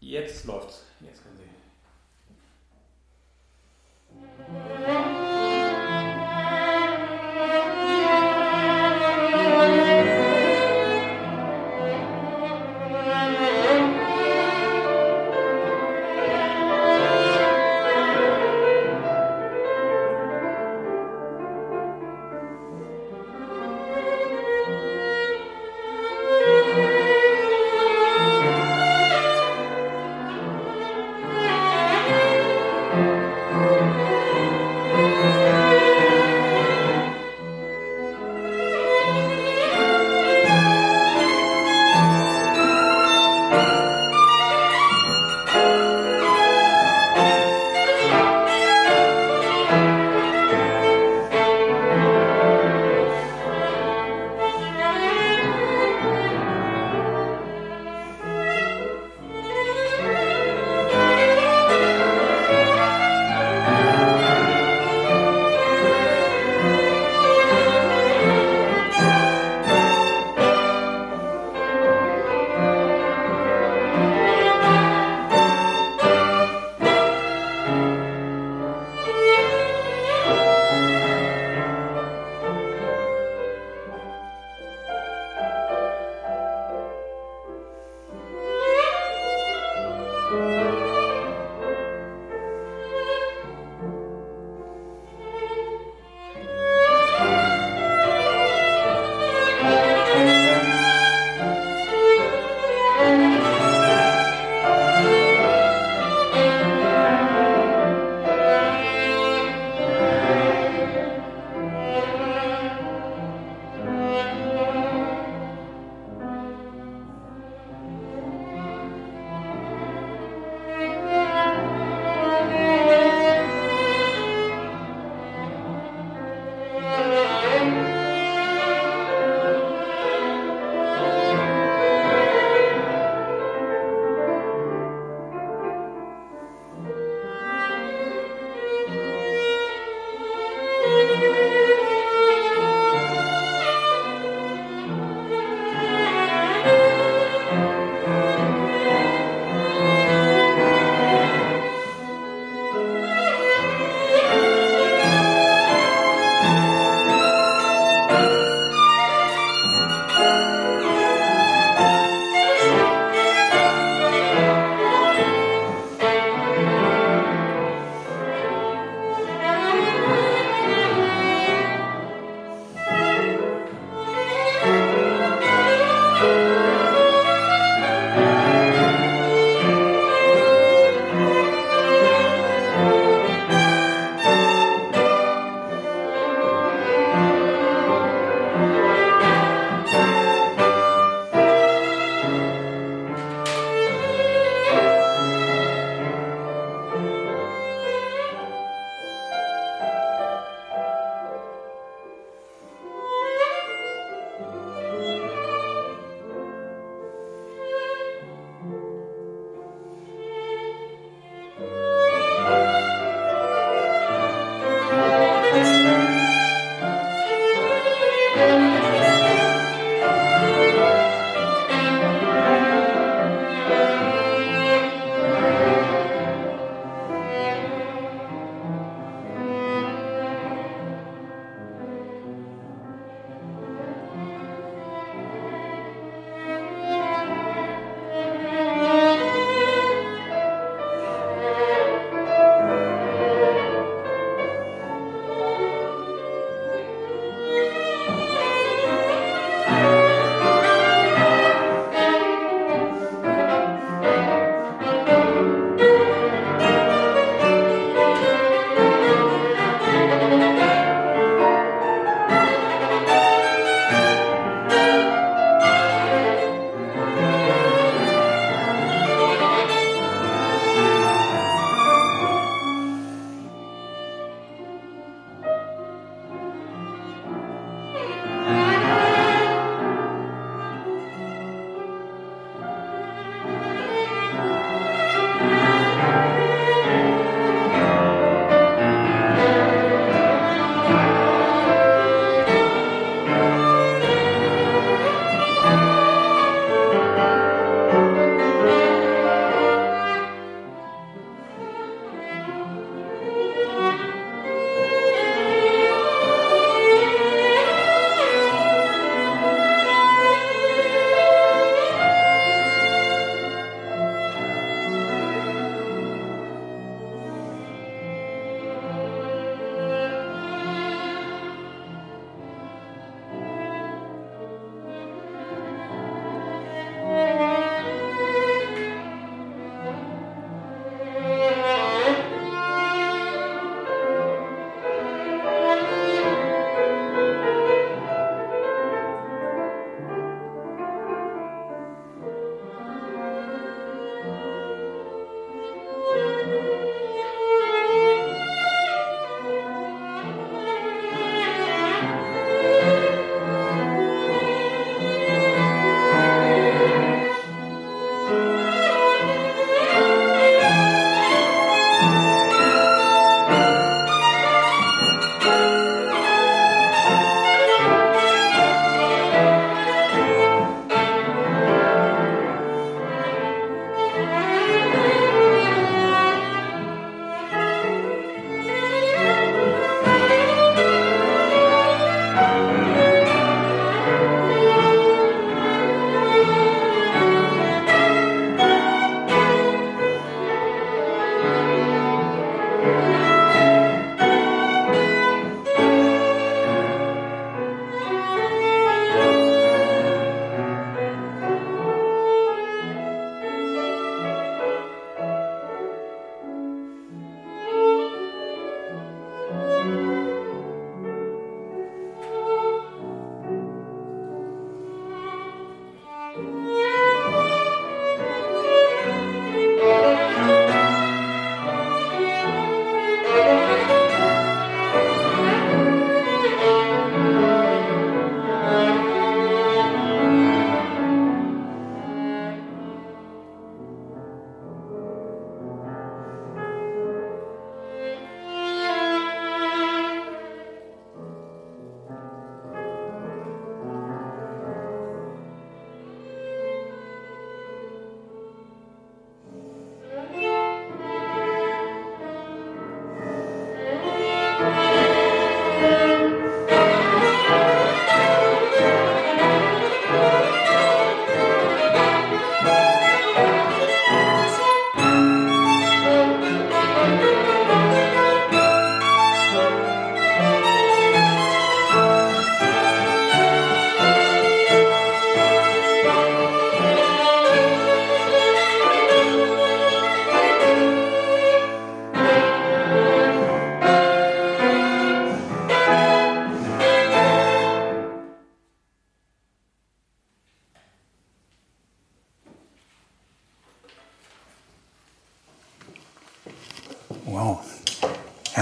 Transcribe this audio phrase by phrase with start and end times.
[0.00, 0.82] Jetzt läuft's.
[1.00, 1.50] Jetzt können Sie.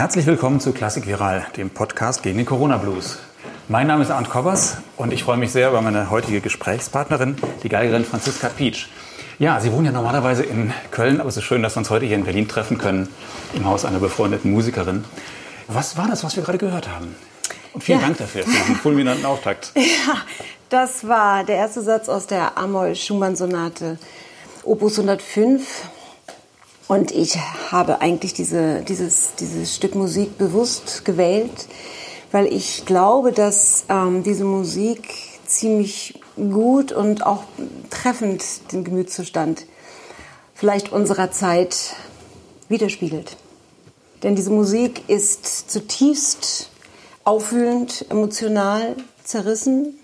[0.08, 3.18] Herzlich willkommen zu Klassik Viral, dem Podcast gegen den Corona Blues.
[3.68, 7.68] Mein Name ist Arndt Kobbers und ich freue mich sehr über meine heutige Gesprächspartnerin, die
[7.68, 8.86] Geigerin Franziska Pietsch.
[9.38, 12.06] Ja, Sie wohnen ja normalerweise in Köln, aber es ist schön, dass wir uns heute
[12.06, 13.10] hier in Berlin treffen können,
[13.52, 15.04] im Haus einer befreundeten Musikerin.
[15.66, 17.14] Was war das, was wir gerade gehört haben?
[17.74, 18.06] Und vielen ja.
[18.06, 19.72] Dank dafür, für diesen fulminanten Auftakt.
[19.76, 20.14] Ja,
[20.70, 23.98] das war der erste Satz aus der Amol-Schumann-Sonate,
[24.64, 25.90] Opus 105
[26.88, 27.38] und ich
[27.70, 31.68] habe eigentlich diese, dieses, dieses Stück Musik bewusst gewählt,
[32.32, 35.14] weil ich glaube, dass ähm, diese Musik
[35.46, 37.44] ziemlich gut und auch
[37.90, 38.42] treffend
[38.72, 39.66] den Gemütszustand
[40.54, 41.94] vielleicht unserer Zeit
[42.68, 43.36] widerspiegelt.
[44.22, 46.70] Denn diese Musik ist zutiefst
[47.24, 49.98] aufwühlend, emotional, zerrissen,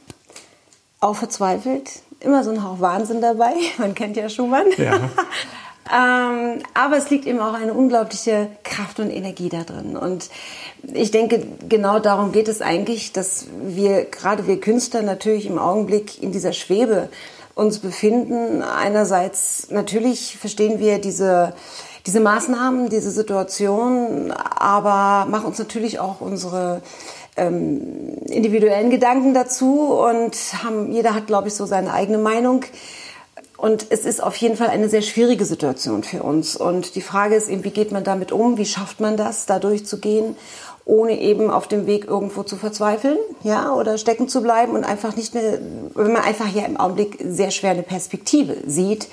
[1.00, 2.02] auch verzweifelt.
[2.20, 3.54] Immer so ein Hauch Wahnsinn dabei.
[3.78, 4.66] Man kennt ja Schumann.
[4.76, 5.10] Ja.
[5.92, 9.96] Ähm, aber es liegt eben auch eine unglaubliche Kraft und Energie da drin.
[9.96, 10.30] Und
[10.92, 16.22] ich denke, genau darum geht es eigentlich, dass wir, gerade wir Künstler, natürlich im Augenblick
[16.22, 17.10] in dieser Schwebe
[17.54, 18.62] uns befinden.
[18.62, 21.54] Einerseits natürlich verstehen wir diese,
[22.06, 26.80] diese Maßnahmen, diese Situation, aber machen uns natürlich auch unsere
[27.36, 32.64] ähm, individuellen Gedanken dazu und haben, jeder hat, glaube ich, so seine eigene Meinung.
[33.64, 36.54] Und es ist auf jeden Fall eine sehr schwierige Situation für uns.
[36.54, 38.58] Und die Frage ist eben, wie geht man damit um?
[38.58, 40.36] Wie schafft man das, da durchzugehen,
[40.84, 45.16] ohne eben auf dem Weg irgendwo zu verzweifeln, ja, oder stecken zu bleiben und einfach
[45.16, 45.60] nicht mehr,
[45.94, 49.08] wenn man einfach hier im Augenblick sehr schwer eine Perspektive sieht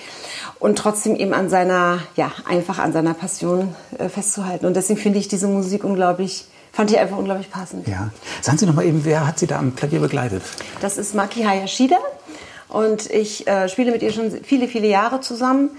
[0.59, 4.65] und trotzdem eben an seiner, ja, einfach an seiner Passion äh, festzuhalten.
[4.65, 6.43] Und deswegen finde ich diese Musik unglaublich
[6.73, 7.87] fand ich einfach unglaublich passend.
[7.87, 8.11] Ja.
[8.41, 10.41] Sagen Sie noch mal eben, wer hat Sie da am Klavier begleitet?
[10.81, 11.97] Das ist Maki Hayashida.
[12.71, 15.69] Und ich äh, spiele mit ihr schon viele, viele Jahre zusammen.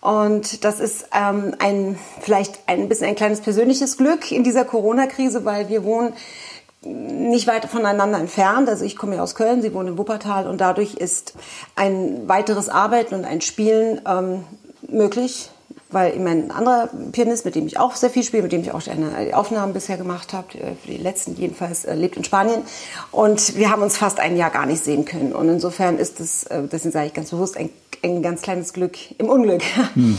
[0.00, 5.46] Und das ist ähm, ein, vielleicht ein bisschen ein kleines persönliches Glück in dieser Corona-Krise,
[5.46, 6.12] weil wir wohnen
[6.82, 8.68] nicht weit voneinander entfernt.
[8.68, 11.32] Also ich komme ja aus Köln, sie wohnt in Wuppertal und dadurch ist
[11.74, 14.44] ein weiteres Arbeiten und ein Spielen ähm,
[14.86, 15.50] möglich
[15.94, 18.86] weil mein anderer Pianist, mit dem ich auch sehr viel spiele, mit dem ich auch
[18.86, 22.62] eine Aufnahmen bisher gemacht habe, äh, für die letzten jedenfalls, äh, lebt in Spanien.
[23.10, 25.32] Und wir haben uns fast ein Jahr gar nicht sehen können.
[25.32, 26.20] Und insofern ist
[26.50, 27.70] äh, deswegen sage ich ganz bewusst, ein,
[28.02, 29.62] ein ganz kleines Glück im Unglück.
[29.94, 30.18] Mhm.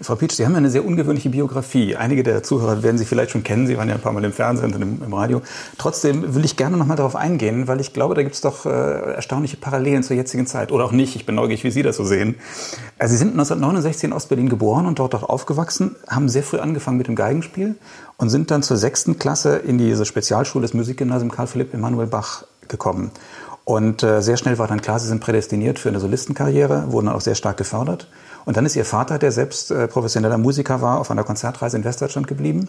[0.00, 1.96] Frau Pietsch, Sie haben ja eine sehr ungewöhnliche Biografie.
[1.96, 3.66] Einige der Zuhörer werden Sie vielleicht schon kennen.
[3.66, 5.42] Sie waren ja ein paar Mal im Fernsehen und im, im Radio.
[5.78, 8.66] Trotzdem will ich gerne noch mal darauf eingehen, weil ich glaube, da gibt es doch
[8.66, 10.72] äh, erstaunliche Parallelen zur jetzigen Zeit.
[10.72, 11.16] Oder auch nicht.
[11.16, 12.34] Ich bin neugierig, wie Sie das so sehen.
[12.98, 16.98] Also Sie sind 1969 in Ostberlin geboren und dort auch aufgewachsen, haben sehr früh angefangen
[16.98, 17.76] mit dem Geigenspiel
[18.16, 22.44] und sind dann zur sechsten Klasse in diese Spezialschule des Musikgymnasiums Karl Philipp Emanuel Bach
[22.68, 23.10] gekommen.
[23.64, 27.22] Und äh, sehr schnell war dann klar, Sie sind prädestiniert für eine Solistenkarriere, wurden auch
[27.22, 28.08] sehr stark gefördert.
[28.44, 31.84] Und dann ist ihr Vater, der selbst äh, professioneller Musiker war, auf einer Konzertreise in
[31.84, 32.68] Westdeutschland geblieben.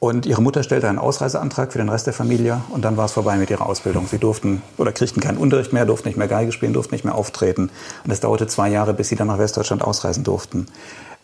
[0.00, 3.12] Und ihre Mutter stellte einen Ausreiseantrag für den Rest der Familie und dann war es
[3.12, 4.06] vorbei mit ihrer Ausbildung.
[4.06, 7.14] Sie durften oder kriegten keinen Unterricht mehr, durften nicht mehr Geige spielen, durften nicht mehr
[7.14, 7.70] auftreten.
[8.04, 10.66] Und es dauerte zwei Jahre, bis sie dann nach Westdeutschland ausreisen durften.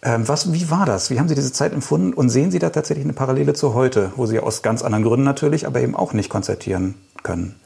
[0.02, 1.10] Ähm, was, wie war das?
[1.10, 2.14] Wie haben Sie diese Zeit empfunden?
[2.14, 5.24] Und sehen Sie da tatsächlich eine Parallele zu heute, wo Sie aus ganz anderen Gründen
[5.24, 7.56] natürlich, aber eben auch nicht konzertieren können?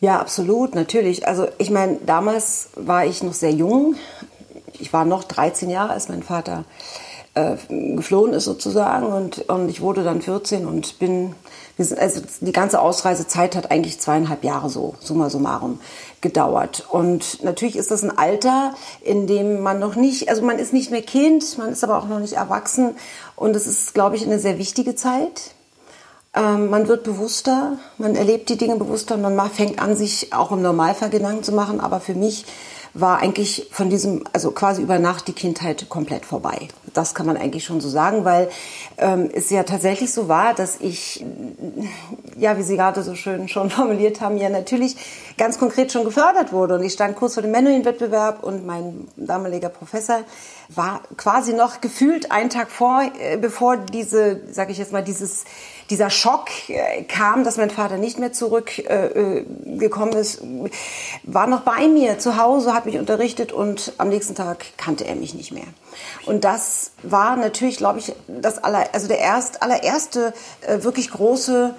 [0.00, 1.28] Ja, absolut, natürlich.
[1.28, 3.94] Also ich meine, damals war ich noch sehr jung
[4.78, 6.64] ich war noch 13 Jahre, als mein Vater
[7.34, 11.34] äh, geflohen ist sozusagen und, und ich wurde dann 14 und bin,
[11.78, 15.80] also die ganze Ausreisezeit hat eigentlich zweieinhalb Jahre so, summa summarum,
[16.20, 16.86] gedauert.
[16.88, 20.90] Und natürlich ist das ein Alter, in dem man noch nicht, also man ist nicht
[20.90, 22.94] mehr Kind, man ist aber auch noch nicht erwachsen
[23.36, 25.54] und es ist, glaube ich, eine sehr wichtige Zeit.
[26.34, 30.52] Ähm, man wird bewusster, man erlebt die Dinge bewusster und man fängt an, sich auch
[30.52, 32.44] im Normalfall Gedanken zu machen, aber für mich
[32.94, 36.68] war eigentlich von diesem, also quasi über Nacht die Kindheit komplett vorbei.
[36.94, 38.48] Das kann man eigentlich schon so sagen, weil
[38.96, 41.24] ähm, es ja tatsächlich so war, dass ich,
[42.38, 44.96] ja, wie Sie gerade so schön schon formuliert haben, ja natürlich
[45.36, 46.76] ganz konkret schon gefördert wurde.
[46.76, 50.20] Und ich stand kurz vor dem Menuhin-Wettbewerb und mein damaliger Professor
[50.68, 55.44] war quasi noch gefühlt einen Tag vor, äh, bevor diese, sage ich jetzt mal, dieses
[55.90, 60.42] dieser Schock äh, kam, dass mein Vater nicht mehr zurückgekommen äh, ist,
[61.24, 65.14] war noch bei mir zu Hause, hat mich unterrichtet und am nächsten Tag kannte er
[65.14, 65.66] mich nicht mehr.
[66.26, 71.74] Und das war natürlich, glaube ich, das aller, also der erst, allererste äh, wirklich große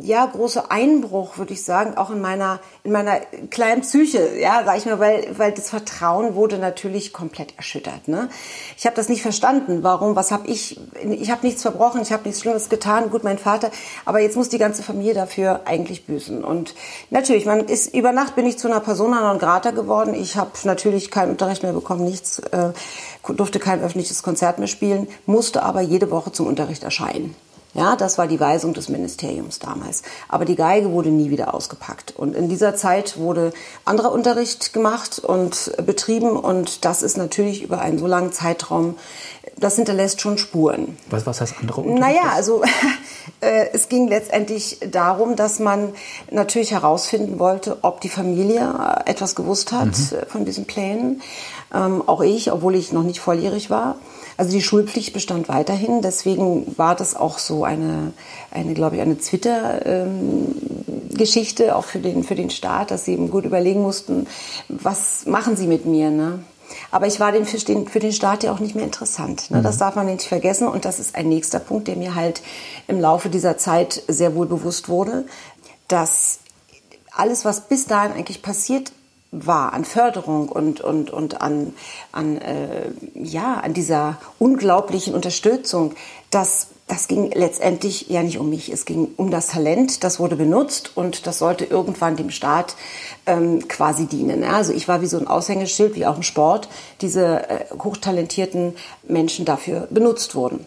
[0.00, 4.78] ja, große Einbruch, würde ich sagen, auch in meiner, in meiner kleinen Psyche, ja, sag
[4.78, 8.08] ich mal, weil, weil das Vertrauen wurde natürlich komplett erschüttert.
[8.08, 8.28] Ne?
[8.78, 9.82] Ich habe das nicht verstanden.
[9.82, 10.16] Warum?
[10.16, 10.80] Was habe ich?
[11.02, 13.10] Ich habe nichts verbrochen, ich habe nichts Schlimmes getan.
[13.10, 13.70] Gut, mein Vater,
[14.04, 16.44] aber jetzt muss die ganze Familie dafür eigentlich büßen.
[16.44, 16.74] Und
[17.10, 20.14] natürlich, man ist über Nacht bin ich zu einer Persona non grata geworden.
[20.14, 22.70] Ich habe natürlich keinen Unterricht mehr bekommen, nichts, äh,
[23.28, 27.34] durfte kein öffentliches Konzert mehr spielen, musste aber jede Woche zum Unterricht erscheinen.
[27.72, 30.02] Ja, das war die Weisung des Ministeriums damals.
[30.28, 32.14] Aber die Geige wurde nie wieder ausgepackt.
[32.16, 33.52] Und in dieser Zeit wurde
[33.84, 36.36] anderer Unterricht gemacht und betrieben.
[36.36, 38.96] Und das ist natürlich über einen so langen Zeitraum,
[39.56, 40.98] das hinterlässt schon Spuren.
[41.10, 42.00] Was, was heißt andere Unterricht?
[42.00, 42.62] Naja, also
[43.40, 45.92] äh, es ging letztendlich darum, dass man
[46.30, 50.18] natürlich herausfinden wollte, ob die Familie äh, etwas gewusst hat mhm.
[50.18, 51.22] Äh, von diesen Plänen.
[51.72, 53.96] Ähm, auch ich, obwohl ich noch nicht volljährig war.
[54.40, 58.14] Also die Schulpflicht bestand weiterhin, deswegen war das auch so eine,
[58.50, 63.30] eine glaube ich, eine Twitter-Geschichte ähm, auch für den, für den Staat, dass sie eben
[63.30, 64.26] gut überlegen mussten,
[64.70, 66.38] was machen sie mit mir, ne?
[66.90, 69.50] Aber ich war den für, den für den Staat ja auch nicht mehr interessant.
[69.50, 69.58] Ne?
[69.58, 69.62] Mhm.
[69.62, 70.68] Das darf man nicht vergessen.
[70.68, 72.40] Und das ist ein nächster Punkt, der mir halt
[72.88, 75.26] im Laufe dieser Zeit sehr wohl bewusst wurde,
[75.86, 76.38] dass
[77.10, 78.90] alles, was bis dahin eigentlich passiert
[79.32, 81.72] war an Förderung und, und, und an,
[82.10, 85.94] an, äh, ja, an dieser unglaublichen Unterstützung,
[86.30, 90.34] das, das ging letztendlich ja nicht um mich, es ging um das Talent, das wurde
[90.34, 92.74] benutzt und das sollte irgendwann dem Staat
[93.26, 94.42] ähm, quasi dienen.
[94.42, 96.68] Also ich war wie so ein Aushängeschild, wie auch im Sport,
[97.00, 98.74] diese äh, hochtalentierten
[99.06, 100.66] Menschen dafür benutzt wurden.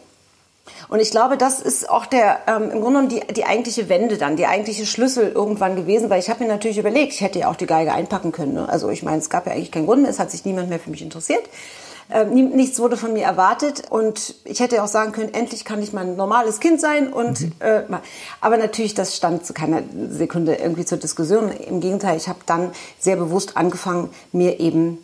[0.89, 4.18] Und ich glaube, das ist auch der ähm, im Grunde genommen die, die eigentliche Wende
[4.18, 7.50] dann, die eigentliche Schlüssel irgendwann gewesen, weil ich habe mir natürlich überlegt, ich hätte ja
[7.50, 8.53] auch die Geige einpacken können.
[8.53, 8.70] Ne?
[8.70, 10.80] Also ich meine, es gab ja eigentlich keinen Grund mehr, es hat sich niemand mehr
[10.80, 11.44] für mich interessiert.
[12.12, 15.82] Ähm, nichts wurde von mir erwartet und ich hätte ja auch sagen können, endlich kann
[15.82, 17.51] ich mein normales Kind sein und mhm.
[17.60, 17.84] äh,
[18.42, 21.50] aber natürlich das stand zu keiner Sekunde irgendwie zur Diskussion.
[21.51, 25.00] Im Gegenteil, ich habe dann sehr bewusst angefangen, mir eben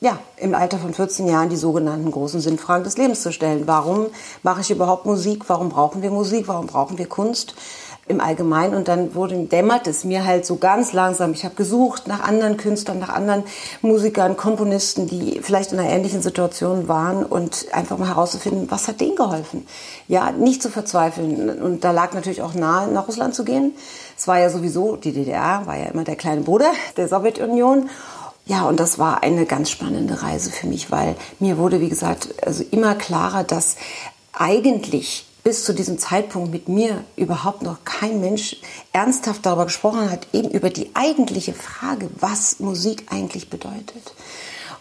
[0.00, 3.64] ja, im Alter von 14 Jahren die sogenannten großen Sinnfragen des Lebens zu stellen.
[3.66, 4.06] Warum
[4.42, 5.44] mache ich überhaupt Musik?
[5.48, 6.48] Warum brauchen wir Musik?
[6.48, 7.54] Warum brauchen wir Kunst?
[8.10, 11.32] im Allgemeinen und dann wurde dämmert es mir halt so ganz langsam.
[11.32, 13.44] Ich habe gesucht nach anderen Künstlern, nach anderen
[13.82, 19.00] Musikern, Komponisten, die vielleicht in einer ähnlichen Situation waren und einfach mal herauszufinden, was hat
[19.00, 19.64] denen geholfen.
[20.08, 23.76] Ja, nicht zu verzweifeln und da lag natürlich auch nahe, nach Russland zu gehen.
[24.18, 27.88] Es war ja sowieso, die DDR war ja immer der kleine Bruder der Sowjetunion
[28.46, 32.44] ja, und das war eine ganz spannende Reise für mich, weil mir wurde, wie gesagt,
[32.44, 33.76] also immer klarer, dass
[34.32, 38.56] eigentlich bis zu diesem Zeitpunkt mit mir überhaupt noch kein Mensch
[38.92, 44.14] ernsthaft darüber gesprochen hat, eben über die eigentliche Frage, was Musik eigentlich bedeutet.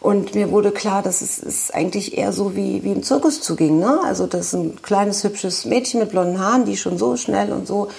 [0.01, 3.79] Und mir wurde klar, dass es, es eigentlich eher so wie, wie im Zirkus zuging.
[3.79, 3.99] Ne?
[4.03, 7.67] Also das ist ein kleines, hübsches Mädchen mit blonden Haaren, die schon so schnell und
[7.67, 7.89] so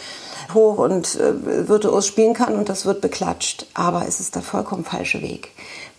[0.54, 3.66] hoch und äh, virtuos spielen kann und das wird beklatscht.
[3.74, 5.50] Aber es ist der vollkommen falsche Weg,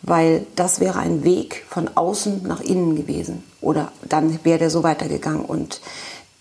[0.02, 3.44] weil das wäre ein Weg von außen nach innen gewesen.
[3.62, 5.82] Oder dann wäre der so weitergegangen und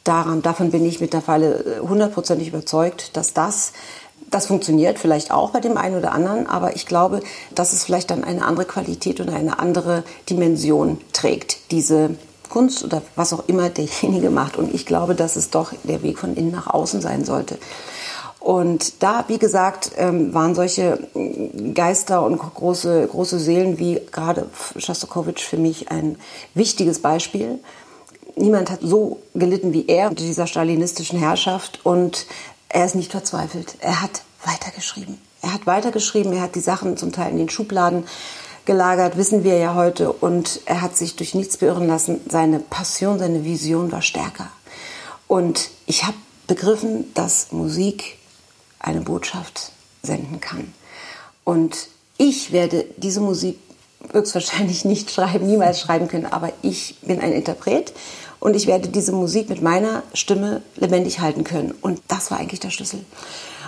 [0.04, 3.72] daran, davon bin ich mittlerweile äh, hundertprozentig überzeugt, dass das
[4.30, 7.20] das funktioniert vielleicht auch bei dem einen oder anderen, aber ich glaube,
[7.54, 12.10] dass es vielleicht dann eine andere Qualität und eine andere Dimension trägt, diese
[12.50, 14.56] Kunst oder was auch immer derjenige macht.
[14.56, 17.58] Und ich glaube, dass es doch der Weg von innen nach außen sein sollte.
[18.40, 24.46] Und da, wie gesagt, ähm, waren solche äh, Geister und große, große Seelen wie gerade
[24.76, 26.16] Schostakowitsch für mich ein
[26.54, 27.58] wichtiges Beispiel.
[28.36, 32.26] Niemand hat so gelitten wie er unter dieser stalinistischen Herrschaft und
[32.70, 33.76] er ist nicht verzweifelt.
[33.80, 35.18] Er hat weitergeschrieben.
[35.42, 38.04] Er hat weitergeschrieben, er hat die Sachen zum Teil in den Schubladen
[38.64, 40.12] gelagert, wissen wir ja heute.
[40.12, 42.20] Und er hat sich durch nichts beirren lassen.
[42.28, 44.50] Seine Passion, seine Vision war stärker.
[45.26, 48.18] Und ich habe begriffen, dass Musik
[48.80, 50.72] eine Botschaft senden kann.
[51.44, 53.58] Und ich werde diese Musik
[54.12, 57.92] höchstwahrscheinlich nicht schreiben, niemals schreiben können, aber ich bin ein Interpret
[58.40, 61.72] und ich werde diese Musik mit meiner Stimme lebendig halten können.
[61.80, 63.04] Und das war eigentlich der Schlüssel.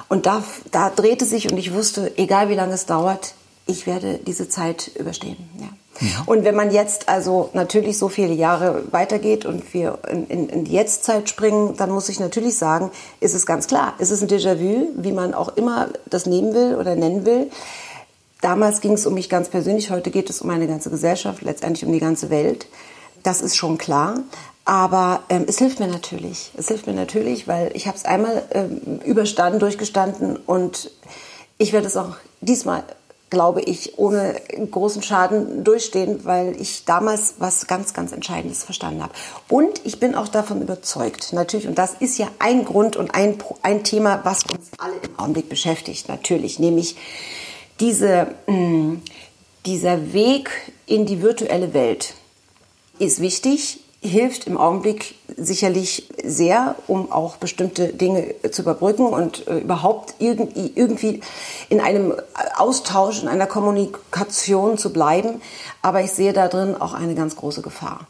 [0.08, 3.34] Und da, da drehte sich und ich wusste, egal wie lange es dauert,
[3.66, 5.36] ich werde diese Zeit überstehen.
[5.60, 5.68] Ja.
[6.00, 6.22] Ja.
[6.26, 10.64] Und wenn man jetzt also natürlich so viele Jahre weitergeht und wir in, in, in
[10.64, 14.28] die Jetztzeit springen, dann muss ich natürlich sagen, ist es ganz klar, ist es ein
[14.28, 17.50] Déjà-vu, wie man auch immer das nehmen will oder nennen will.
[18.40, 21.84] Damals ging es um mich ganz persönlich, heute geht es um eine ganze Gesellschaft, letztendlich
[21.84, 22.66] um die ganze Welt.
[23.22, 24.18] Das ist schon klar.
[24.64, 26.52] Aber ähm, es hilft mir natürlich.
[26.56, 30.90] Es hilft mir natürlich, weil ich habe es einmal ähm, überstanden, durchgestanden und
[31.58, 32.84] ich werde es auch diesmal
[33.32, 34.38] glaube ich, ohne
[34.70, 39.14] großen Schaden durchstehen, weil ich damals was ganz, ganz Entscheidendes verstanden habe.
[39.48, 43.38] Und ich bin auch davon überzeugt, natürlich, und das ist ja ein Grund und ein,
[43.62, 46.94] ein Thema, was uns alle im Augenblick beschäftigt, natürlich, nämlich
[47.80, 48.96] diese, mm,
[49.64, 50.50] dieser Weg
[50.84, 52.12] in die virtuelle Welt
[52.98, 59.60] ist wichtig hilft im Augenblick sicherlich sehr, um auch bestimmte Dinge zu überbrücken und äh,
[59.60, 61.20] überhaupt irgendwie, irgendwie
[61.68, 62.12] in einem
[62.56, 65.40] Austausch, in einer Kommunikation zu bleiben.
[65.82, 68.08] Aber ich sehe da drin auch eine ganz große Gefahr.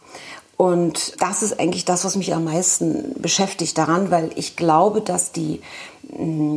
[0.57, 5.33] Und das ist eigentlich das, was mich am meisten beschäftigt daran, weil ich glaube, dass
[5.33, 5.61] die,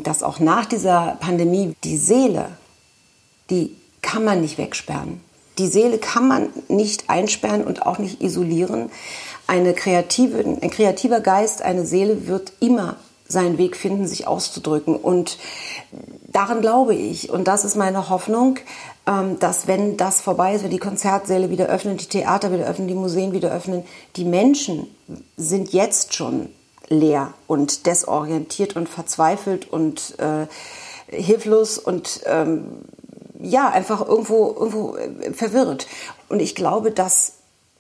[0.04, 2.50] dass auch nach dieser Pandemie die Seele,
[3.50, 5.22] die kann man nicht wegsperren.
[5.58, 8.90] Die Seele kann man nicht einsperren und auch nicht isolieren.
[9.48, 14.96] Eine kreative, ein kreativer Geist, eine Seele wird immer seinen Weg finden, sich auszudrücken.
[14.96, 15.38] Und
[16.28, 17.30] daran glaube ich.
[17.30, 18.58] Und das ist meine Hoffnung,
[19.08, 22.88] ähm, dass wenn das vorbei ist, wenn die Konzertsäle wieder öffnen, die Theater wieder öffnen,
[22.88, 23.84] die Museen wieder öffnen,
[24.16, 24.88] die Menschen
[25.38, 26.50] sind jetzt schon
[26.88, 30.46] leer und desorientiert und verzweifelt und äh,
[31.08, 32.66] hilflos und ähm,
[33.46, 35.88] ja, einfach irgendwo, irgendwo äh, verwirrt.
[36.30, 37.34] Und ich glaube, dass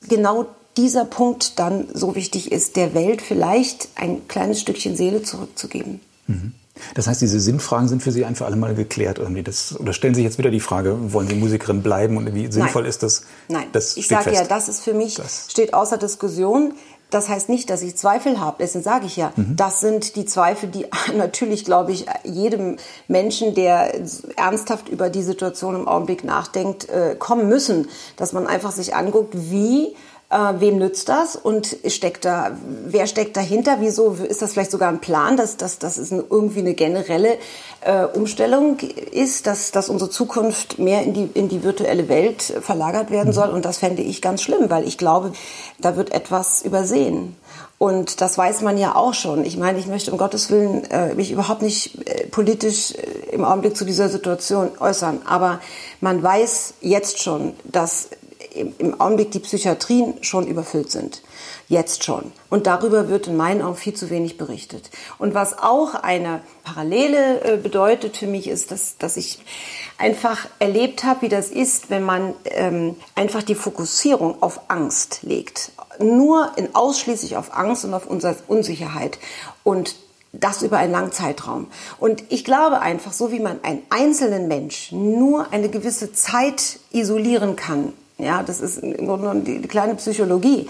[0.08, 0.45] genau
[0.78, 6.01] dieser Punkt dann so wichtig ist, der Welt vielleicht ein kleines Stückchen Seele zurückzugeben.
[6.28, 6.54] Mhm.
[6.93, 9.43] Das heißt, diese Sinnfragen sind für Sie ein für alle Mal geklärt irgendwie.
[9.43, 12.82] Das, oder stellen Sie jetzt wieder die Frage, wollen Sie Musikerin bleiben und wie sinnvoll
[12.82, 12.89] Nein.
[12.89, 13.23] ist das?
[13.47, 16.73] Nein, das ich sage ja, das ist für mich, das steht außer Diskussion.
[17.15, 18.58] Das heißt nicht, dass ich Zweifel habe.
[18.60, 19.56] Deswegen sage ich ja, mhm.
[19.56, 22.75] das sind die Zweifel, die natürlich, glaube ich, jedem
[23.08, 23.93] Menschen, der
[24.36, 27.88] ernsthaft über die Situation im Augenblick nachdenkt, äh, kommen müssen.
[28.17, 29.95] Dass man einfach sich anguckt, wie
[30.29, 33.77] äh, wem nützt das und steckt da, wer steckt dahinter?
[33.79, 37.38] Wieso ist das vielleicht sogar ein Plan, dass, dass, dass es irgendwie eine generelle
[37.81, 43.11] äh, Umstellung ist, dass, dass unsere Zukunft mehr in die, in die virtuelle Welt verlagert
[43.11, 43.49] werden soll?
[43.49, 45.31] Und das fände ich ganz schlimm, weil ich glaube,
[45.79, 47.35] da wird etwas übersehen.
[47.77, 49.43] Und das weiß man ja auch schon.
[49.43, 53.43] Ich meine, ich möchte um Gottes Willen äh, mich überhaupt nicht äh, politisch äh, im
[53.43, 55.21] Augenblick zu dieser Situation äußern.
[55.25, 55.59] Aber
[55.99, 58.09] man weiß jetzt schon, dass
[58.55, 61.21] im Augenblick die Psychiatrien schon überfüllt sind.
[61.67, 62.31] Jetzt schon.
[62.49, 64.91] Und darüber wird in meinen Augen viel zu wenig berichtet.
[65.17, 69.39] Und was auch eine Parallele äh, bedeutet für mich ist, dass, dass ich
[69.97, 75.71] einfach erlebt habe, wie das ist, wenn man ähm, einfach die Fokussierung auf Angst legt.
[75.99, 78.07] Nur in ausschließlich auf Angst und auf
[78.47, 79.17] Unsicherheit.
[79.63, 79.95] Und
[80.33, 81.67] das über einen langen Zeitraum.
[81.99, 87.55] Und ich glaube einfach, so wie man einen einzelnen Mensch nur eine gewisse Zeit isolieren
[87.55, 90.69] kann ja, das ist im Grunde die, kleine Psychologie.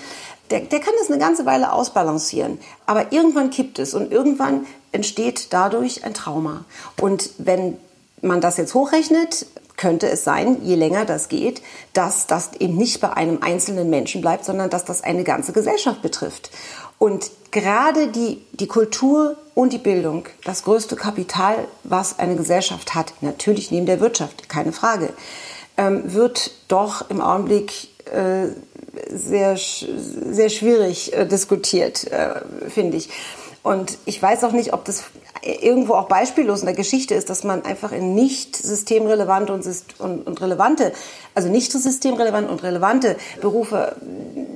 [0.50, 2.60] Der, der kann das eine ganze Weile ausbalancieren.
[2.86, 6.66] Aber irgendwann kippt es und irgendwann entsteht dadurch ein Trauma.
[7.02, 7.78] Und wenn
[8.22, 9.46] man das jetzt hochrechnet,
[9.78, 11.62] könnte es sein, je länger das geht,
[11.94, 16.02] dass das eben nicht bei einem einzelnen Menschen bleibt, sondern dass das eine ganze Gesellschaft
[16.02, 16.50] betrifft.
[16.98, 23.14] Und gerade die, die Kultur und die Bildung, das größte Kapital, was eine Gesellschaft hat,
[23.22, 25.14] natürlich neben der Wirtschaft, keine Frage,
[25.78, 28.50] wird doch im Augenblick äh,
[29.10, 33.10] sehr, sehr schwierig äh, diskutiert, äh, finde ich.
[33.64, 35.06] Und ich weiß auch nicht, ob das
[35.42, 39.66] irgendwo auch beispiellos in der Geschichte ist, dass man einfach in nicht systemrelevante und,
[40.00, 40.94] und, und relevante,
[41.34, 43.96] also nicht systemrelevante und relevante Berufe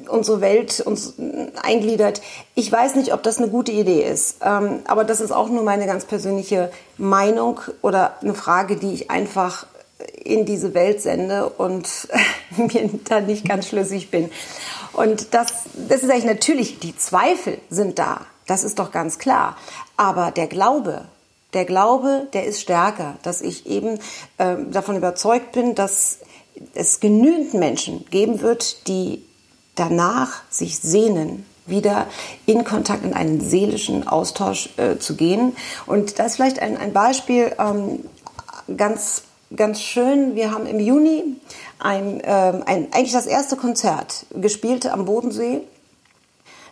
[0.07, 1.15] unsere Welt uns
[1.61, 2.21] eingliedert.
[2.55, 5.63] Ich weiß nicht, ob das eine gute Idee ist, ähm, aber das ist auch nur
[5.63, 9.65] meine ganz persönliche Meinung oder eine Frage, die ich einfach
[10.23, 11.87] in diese Welt sende und
[12.57, 14.29] mir da nicht ganz schlüssig bin.
[14.93, 15.47] Und das,
[15.87, 19.57] das ist eigentlich natürlich, die Zweifel sind da, das ist doch ganz klar.
[19.97, 21.05] Aber der Glaube,
[21.53, 23.99] der Glaube, der ist stärker, dass ich eben
[24.37, 26.19] äh, davon überzeugt bin, dass
[26.73, 29.23] es genügend Menschen geben wird, die
[29.75, 32.07] danach sich sehnen, wieder
[32.45, 35.55] in Kontakt, in einen seelischen Austausch äh, zu gehen.
[35.85, 38.03] Und das ist vielleicht ein, ein Beispiel, ähm,
[38.75, 39.23] ganz
[39.55, 40.35] ganz schön.
[40.35, 41.23] Wir haben im Juni
[41.79, 45.61] ein, ähm, ein, eigentlich das erste Konzert gespielt am Bodensee.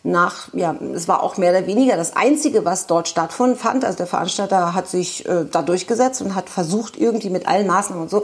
[0.03, 3.83] Nach, ja, es war auch mehr oder weniger das einzige, was dort stattfand.
[3.83, 8.03] Also der Veranstalter hat sich äh, da durchgesetzt und hat versucht, irgendwie mit allen Maßnahmen
[8.03, 8.23] und so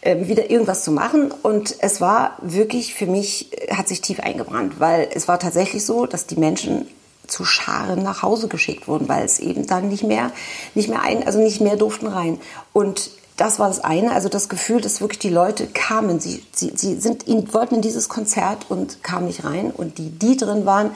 [0.00, 1.32] äh, wieder irgendwas zu machen.
[1.42, 5.84] Und es war wirklich für mich, äh, hat sich tief eingebrannt, weil es war tatsächlich
[5.84, 6.88] so, dass die Menschen
[7.28, 10.32] zu Scharen nach Hause geschickt wurden, weil es eben dann nicht mehr,
[10.74, 12.40] nicht mehr ein, also nicht mehr durften rein.
[12.72, 13.10] Und
[13.40, 16.20] das war das eine, also das Gefühl, dass wirklich die Leute kamen.
[16.20, 17.24] Sie, sie, sie sind,
[17.54, 19.70] wollten in dieses Konzert und kamen nicht rein.
[19.70, 20.90] Und die, die drin waren,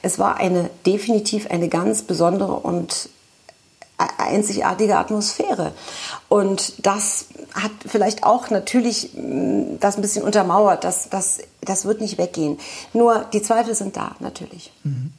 [0.00, 3.10] es war eine definitiv eine ganz besondere und
[4.16, 5.72] einzigartige Atmosphäre.
[6.30, 10.84] Und das hat vielleicht auch natürlich mm, das ein bisschen untermauert.
[10.84, 12.58] Das, das, das wird nicht weggehen.
[12.94, 14.72] Nur die Zweifel sind da, natürlich.
[14.84, 15.12] Mhm.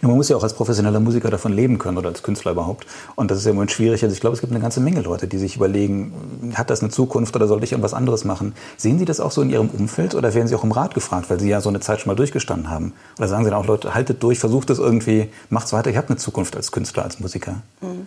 [0.00, 2.86] Man muss ja auch als professioneller Musiker davon leben können oder als Künstler überhaupt.
[3.14, 4.02] Und das ist ja im Moment schwierig.
[4.02, 6.90] Also ich glaube, es gibt eine ganze Menge Leute, die sich überlegen, hat das eine
[6.90, 8.54] Zukunft oder sollte ich irgendwas anderes machen?
[8.76, 11.30] Sehen Sie das auch so in Ihrem Umfeld oder werden Sie auch um Rat gefragt,
[11.30, 12.92] weil Sie ja so eine Zeit schon mal durchgestanden haben?
[13.18, 16.08] Oder sagen Sie dann auch, Leute, haltet durch, versucht es irgendwie, macht's weiter, ich habe
[16.08, 17.62] eine Zukunft als Künstler, als Musiker?
[17.80, 18.06] Mhm.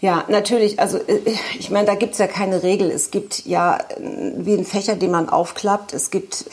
[0.00, 0.80] Ja, natürlich.
[0.80, 1.20] Also äh,
[1.58, 2.90] ich meine, da gibt's ja keine Regel.
[2.90, 5.92] Es gibt ja äh, wie ein Fächer, den man aufklappt.
[5.92, 6.46] Es gibt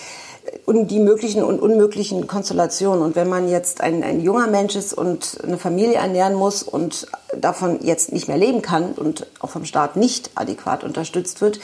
[0.65, 3.01] und die möglichen und unmöglichen Konstellationen.
[3.01, 7.07] Und wenn man jetzt ein, ein junger Mensch ist und eine Familie ernähren muss und
[7.35, 11.59] davon jetzt nicht mehr leben kann und auch vom Staat nicht adäquat unterstützt wird,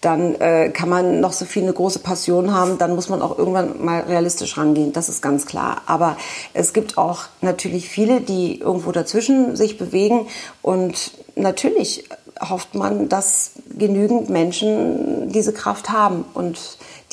[0.00, 3.38] dann äh, kann man noch so viel eine große Passion haben, dann muss man auch
[3.38, 5.82] irgendwann mal realistisch rangehen, das ist ganz klar.
[5.86, 6.16] Aber
[6.52, 10.26] es gibt auch natürlich viele, die irgendwo dazwischen sich bewegen
[10.62, 12.04] und natürlich
[12.40, 16.58] hofft man, dass genügend Menschen diese Kraft haben und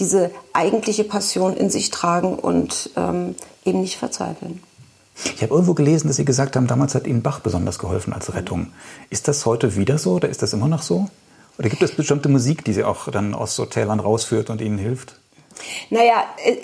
[0.01, 4.61] diese eigentliche Passion in sich tragen und ähm, eben nicht verzweifeln.
[5.23, 8.33] Ich habe irgendwo gelesen, dass Sie gesagt haben, damals hat Ihnen Bach besonders geholfen als
[8.33, 8.73] Rettung.
[9.09, 11.07] Ist das heute wieder so oder ist das immer noch so?
[11.59, 14.79] Oder gibt es bestimmte Musik, die Sie auch dann aus so Tälern rausführt und Ihnen
[14.79, 15.15] hilft?
[15.89, 16.57] Naja, äh,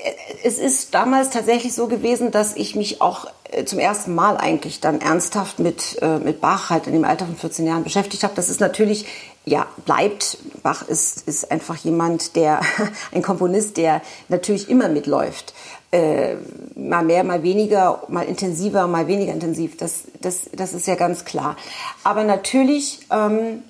[0.44, 4.80] es ist damals tatsächlich so gewesen, dass ich mich auch äh, zum ersten Mal eigentlich
[4.80, 8.34] dann ernsthaft mit, äh, mit Bach halt in dem Alter von 14 Jahren beschäftigt habe.
[8.36, 9.06] Das ist natürlich,
[9.48, 10.38] ja, bleibt.
[10.62, 12.60] Bach ist, ist einfach jemand, der,
[13.14, 15.54] ein Komponist, der natürlich immer mitläuft.
[15.92, 16.36] Äh,
[16.76, 19.78] mal mehr, mal weniger, mal intensiver, mal weniger intensiv.
[19.78, 21.56] Das, das, das ist ja ganz klar.
[22.04, 23.64] Aber natürlich ähm,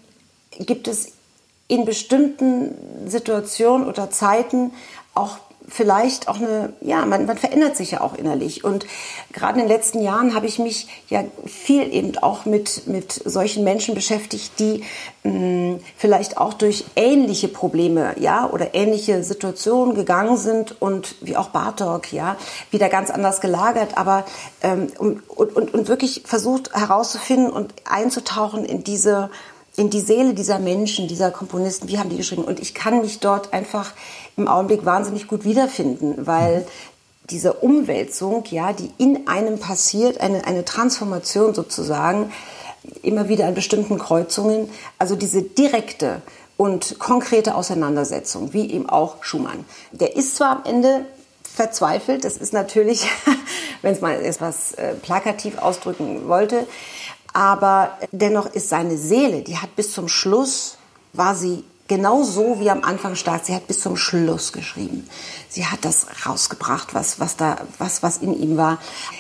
[0.58, 1.10] gibt es
[1.68, 2.74] in bestimmten
[3.08, 4.72] Situationen oder Zeiten
[5.14, 8.64] auch vielleicht auch eine, ja, man, man verändert sich ja auch innerlich.
[8.64, 8.86] Und
[9.34, 13.64] gerade in den letzten Jahren habe ich mich ja viel eben auch mit, mit solchen
[13.64, 14.84] Menschen beschäftigt, die
[15.24, 21.36] mh, hm, vielleicht auch durch ähnliche Probleme, ja, oder ähnliche Situationen gegangen sind und wie
[21.36, 22.38] auch Bartok, ja,
[22.72, 24.26] wieder ganz anders gelagert, aber
[24.62, 29.30] ähm, und, und, und wirklich versucht herauszufinden und einzutauchen in diese,
[29.76, 32.44] in die Seele dieser Menschen, dieser Komponisten, wie haben die geschrieben.
[32.44, 33.94] Und ich kann mich dort einfach
[34.38, 36.66] im Augenblick wahnsinnig gut wiederfinden, weil
[37.30, 42.32] diese Umwälzung, ja, die in einem passiert, eine, eine Transformation sozusagen,
[43.02, 46.22] immer wieder an bestimmten Kreuzungen, also diese direkte
[46.56, 49.66] und konkrete Auseinandersetzung, wie eben auch Schumann.
[49.92, 51.06] Der ist zwar am Ende
[51.44, 53.08] verzweifelt, das ist natürlich,
[53.82, 56.66] wenn es mal etwas äh, plakativ ausdrücken wollte,
[57.34, 60.78] aber dennoch ist seine Seele, die hat bis zum Schluss,
[61.14, 63.46] war sie genau so wie am Anfang stark.
[63.46, 65.08] Sie hat bis zum Schluss geschrieben.
[65.50, 68.80] Sie hat das rausgebracht, was, was da, was, was in ihm war.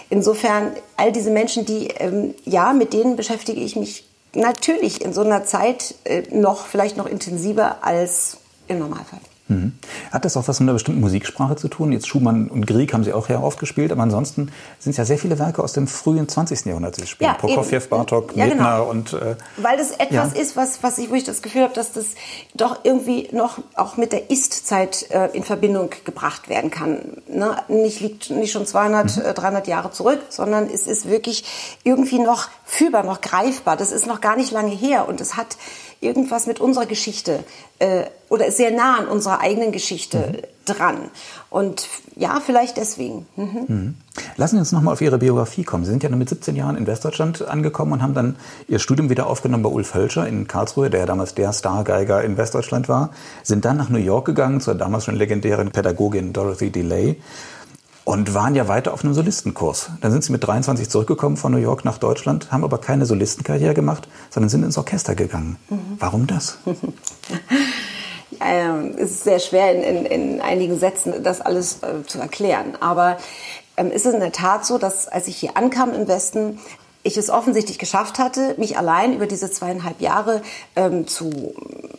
[0.09, 5.21] Insofern, all diese Menschen, die, ähm, ja, mit denen beschäftige ich mich natürlich in so
[5.21, 9.19] einer Zeit äh, noch, vielleicht noch intensiver als im Normalfall.
[9.49, 9.73] Mhm.
[10.11, 11.91] Hat das auch was mit einer bestimmten Musiksprache zu tun?
[11.91, 15.05] Jetzt Schumann und Grieg haben Sie auch ja oft gespielt, aber ansonsten sind es ja
[15.05, 16.65] sehr viele Werke aus dem frühen 20.
[16.65, 17.31] Jahrhundert, die Sie spielen.
[17.31, 18.89] Ja, Prokofjew, Bartok, ja, Medner genau.
[18.89, 19.13] und...
[19.13, 20.41] Äh, Weil das etwas ja.
[20.41, 22.07] ist, was, was ich, wo ich das Gefühl habe, dass das
[22.55, 26.99] doch irgendwie noch auch mit der Ist-Zeit äh, in Verbindung gebracht werden kann.
[27.27, 27.55] Ne?
[27.69, 29.33] Nicht liegt nicht schon 200, mhm.
[29.33, 31.45] 300 Jahre zurück, sondern es ist wirklich
[31.83, 33.77] irgendwie noch fühlbar, noch greifbar.
[33.77, 35.57] Das ist noch gar nicht lange her und es hat
[36.01, 37.43] irgendwas mit unserer Geschichte
[37.79, 40.37] äh, oder sehr nah an unserer eigenen Geschichte mhm.
[40.65, 40.97] dran.
[41.49, 43.25] Und ja, vielleicht deswegen.
[43.35, 43.65] Mhm.
[43.67, 43.95] Mhm.
[44.35, 45.85] Lassen Sie uns nochmal auf Ihre Biografie kommen.
[45.85, 48.35] Sie sind ja mit 17 Jahren in Westdeutschland angekommen und haben dann
[48.67, 52.37] Ihr Studium wieder aufgenommen bei Ulf Hölscher in Karlsruhe, der ja damals der Stargeiger in
[52.37, 53.11] Westdeutschland war.
[53.43, 57.17] Sind dann nach New York gegangen zur damals schon legendären Pädagogin Dorothy DeLay
[58.07, 59.89] und waren ja weiter auf einem Solistenkurs.
[59.99, 63.73] Dann sind sie mit 23 zurückgekommen von New York nach Deutschland, haben aber keine Solistenkarriere
[63.73, 65.57] gemacht, sondern sind ins Orchester gegangen.
[65.69, 65.97] Mhm.
[65.99, 66.57] Warum das?
[68.39, 72.77] ähm, es ist sehr schwer in, in, in einigen Sätzen das alles äh, zu erklären.
[72.79, 73.17] Aber
[73.75, 76.59] ähm, ist es in der Tat so, dass als ich hier ankam im Westen,
[77.07, 80.41] ich es offensichtlich geschafft hatte, mich allein über diese zweieinhalb Jahre
[80.75, 81.53] ähm, zu,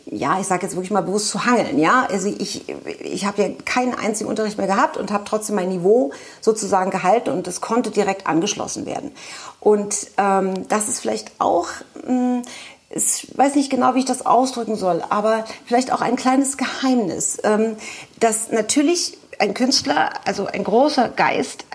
[0.05, 1.79] ja, ich sage jetzt wirklich mal bewusst zu hangeln.
[1.79, 2.65] Ja, also ich,
[3.01, 7.31] ich habe ja keinen einzigen Unterricht mehr gehabt und habe trotzdem mein Niveau sozusagen gehalten
[7.31, 9.11] und es konnte direkt angeschlossen werden.
[9.59, 11.67] Und ähm, das ist vielleicht auch
[12.05, 12.41] mh, hm,
[12.89, 17.37] ich weiß nicht genau, wie ich das ausdrücken soll, aber vielleicht auch ein kleines Geheimnis,
[17.43, 17.77] ähm,
[18.19, 21.65] dass natürlich ein Künstler, also ein großer Geist,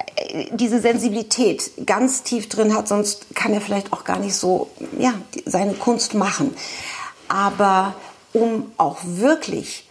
[0.50, 5.14] diese Sensibilität ganz tief drin hat, sonst kann er vielleicht auch gar nicht so ja,
[5.44, 6.54] seine Kunst machen.
[7.28, 7.94] Aber
[8.32, 9.88] um auch wirklich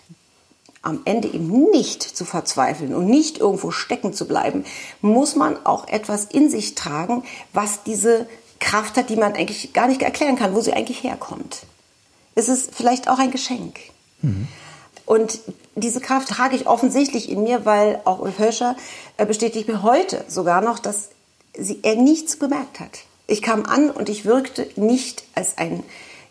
[0.82, 4.66] am Ende eben nicht zu verzweifeln und nicht irgendwo stecken zu bleiben,
[5.02, 8.28] muss man auch etwas in sich tragen, was diese
[8.60, 11.64] Kraft hat, die man eigentlich gar nicht erklären kann, wo sie eigentlich herkommt.
[12.36, 13.80] Es ist vielleicht auch ein Geschenk.
[14.22, 14.48] Mhm.
[15.06, 15.40] Und
[15.76, 18.76] diese Kraft trage ich offensichtlich in mir, weil auch Ulf Höscher
[19.18, 21.10] äh, bestätigt mir heute sogar noch, dass
[21.58, 23.00] sie, er nichts gemerkt hat.
[23.28, 25.84] Ich kam an und ich wirkte nicht als ein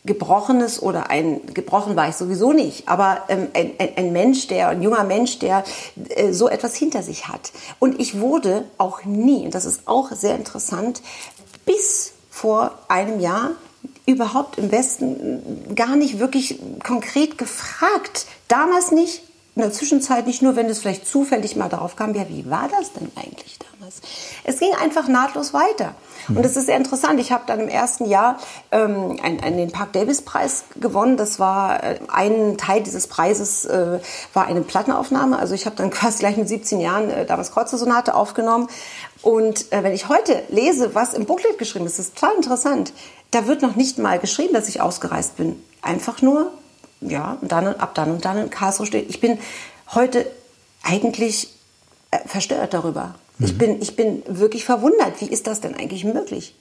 [0.04, 4.68] gebrochenes oder ein gebrochen war ich sowieso nicht, aber ähm, ein, ein, ein, Mensch, der
[4.68, 5.62] ein junger Mensch, der
[6.08, 7.52] äh, so etwas hinter sich hat.
[7.78, 11.02] Und ich wurde auch nie, und das ist auch sehr interessant,
[11.66, 13.52] bis vor einem Jahr
[14.06, 18.26] überhaupt im Westen gar nicht wirklich konkret gefragt.
[18.48, 19.22] Damals nicht,
[19.54, 22.68] in der Zwischenzeit nicht nur, wenn es vielleicht zufällig mal darauf kam, ja, wie war
[22.68, 24.00] das denn eigentlich damals?
[24.44, 25.94] Es ging einfach nahtlos weiter.
[26.28, 26.38] Mhm.
[26.38, 27.20] Und es ist sehr interessant.
[27.20, 28.38] Ich habe dann im ersten Jahr
[28.70, 31.18] ähm, einen, einen, den Park Davis Preis gewonnen.
[31.18, 34.00] Das war äh, ein Teil dieses Preises äh,
[34.32, 35.38] war eine Plattenaufnahme.
[35.38, 38.68] Also ich habe dann quasi gleich mit 17 Jahren äh, damals Kreuzesonate aufgenommen.
[39.20, 42.94] Und äh, wenn ich heute lese, was im Booklet geschrieben ist, ist total interessant.
[43.32, 45.60] Da wird noch nicht mal geschrieben, dass ich ausgereist bin.
[45.82, 46.52] Einfach nur
[47.02, 49.10] ja, und dann, ab dann und dann in Karlsruhe steht.
[49.10, 49.38] Ich bin
[49.94, 50.26] heute
[50.82, 51.48] eigentlich
[52.10, 53.14] äh, verstört darüber.
[53.38, 53.46] Mhm.
[53.46, 55.20] Ich, bin, ich bin wirklich verwundert.
[55.20, 56.54] Wie ist das denn eigentlich möglich?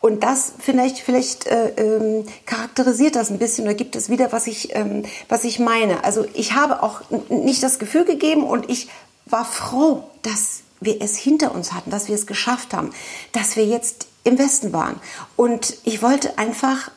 [0.00, 4.46] Und das vielleicht, vielleicht äh, ähm, charakterisiert das ein bisschen oder gibt es wieder, was
[4.46, 6.04] ich, ähm, was ich meine.
[6.04, 8.88] Also ich habe auch nicht das Gefühl gegeben und ich
[9.26, 12.90] war froh, dass wir es hinter uns hatten, dass wir es geschafft haben,
[13.32, 15.00] dass wir jetzt im Westen waren.
[15.36, 16.90] Und ich wollte einfach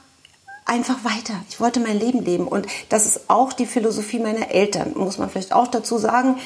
[0.65, 1.33] einfach weiter.
[1.49, 2.47] Ich wollte mein Leben leben.
[2.47, 6.37] Und das ist auch die Philosophie meiner Eltern, muss man vielleicht auch dazu sagen.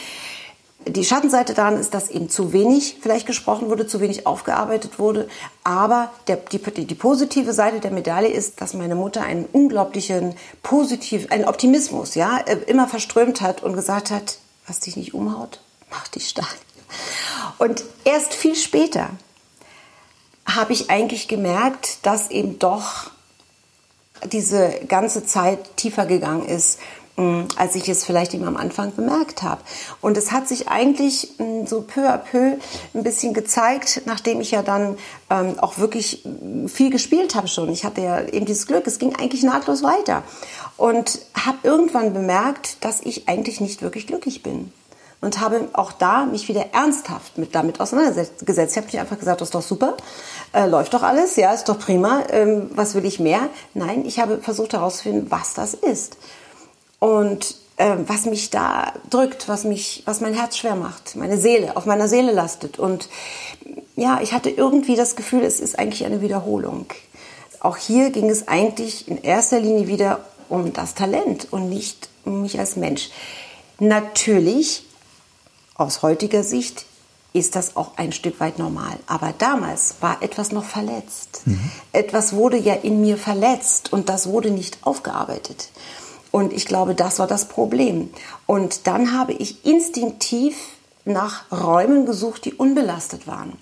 [0.85, 5.27] Die Schattenseite daran ist, dass eben zu wenig vielleicht gesprochen wurde, zu wenig aufgearbeitet wurde.
[5.63, 11.29] Aber der, die, die, positive Seite der Medaille ist, dass meine Mutter einen unglaublichen positiv,
[11.31, 16.07] einen Optimismus, ja, äh, immer verströmt hat und gesagt hat, was dich nicht umhaut, mach
[16.07, 16.55] dich stark.
[17.57, 19.09] Und erst viel später
[20.45, 23.11] habe ich eigentlich gemerkt, dass eben doch
[24.31, 26.79] diese ganze Zeit tiefer gegangen ist,
[27.17, 29.61] mm, als ich es vielleicht eben am Anfang bemerkt habe.
[30.01, 32.57] Und es hat sich eigentlich mm, so peu à peu
[32.93, 34.97] ein bisschen gezeigt, nachdem ich ja dann
[35.29, 36.23] ähm, auch wirklich
[36.67, 37.69] viel gespielt habe schon.
[37.69, 40.23] Ich hatte ja eben dieses Glück, es ging eigentlich nahtlos weiter.
[40.77, 44.71] Und habe irgendwann bemerkt, dass ich eigentlich nicht wirklich glücklich bin
[45.21, 48.71] und habe auch da mich wieder ernsthaft mit damit auseinandergesetzt.
[48.71, 49.97] Ich habe nicht einfach gesagt, das ist doch super,
[50.53, 53.49] äh, läuft doch alles, ja, ist doch prima, ähm, was will ich mehr?
[53.73, 56.17] Nein, ich habe versucht herauszufinden, was das ist
[56.99, 61.77] und äh, was mich da drückt, was mich, was mein Herz schwer macht, meine Seele,
[61.77, 62.79] auf meiner Seele lastet.
[62.79, 63.07] Und
[63.95, 66.87] ja, ich hatte irgendwie das Gefühl, es ist eigentlich eine Wiederholung.
[67.59, 72.41] Auch hier ging es eigentlich in erster Linie wieder um das Talent und nicht um
[72.41, 73.09] mich als Mensch.
[73.79, 74.86] Natürlich
[75.77, 76.85] aus heutiger Sicht
[77.33, 78.97] ist das auch ein Stück weit normal.
[79.05, 81.41] Aber damals war etwas noch verletzt.
[81.45, 81.71] Mhm.
[81.93, 85.69] Etwas wurde ja in mir verletzt und das wurde nicht aufgearbeitet.
[86.31, 88.09] Und ich glaube, das war das Problem.
[88.45, 90.57] Und dann habe ich instinktiv
[91.05, 93.53] nach Räumen gesucht, die unbelastet waren.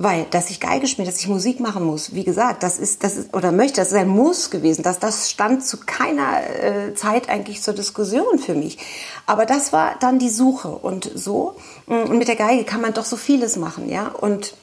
[0.00, 3.16] Weil, dass ich Geige spiele, dass ich Musik machen muss, wie gesagt, das ist, das
[3.16, 4.84] ist, oder möchte, das ist ein Muss gewesen.
[4.84, 8.78] Das, das stand zu keiner äh, Zeit eigentlich zur Diskussion für mich.
[9.26, 10.68] Aber das war dann die Suche.
[10.68, 11.56] Und so,
[11.86, 14.06] mm, und mit der Geige kann man doch so vieles machen, ja.
[14.06, 14.54] Und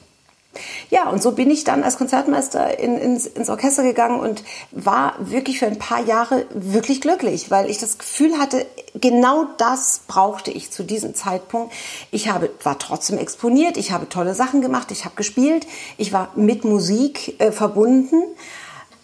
[0.90, 5.14] ja, und so bin ich dann als Konzertmeister in, ins, ins Orchester gegangen und war
[5.18, 10.50] wirklich für ein paar Jahre wirklich glücklich, weil ich das Gefühl hatte, genau das brauchte
[10.50, 11.72] ich zu diesem Zeitpunkt.
[12.10, 15.66] Ich habe, war trotzdem exponiert, ich habe tolle Sachen gemacht, ich habe gespielt,
[15.96, 18.22] ich war mit Musik äh, verbunden,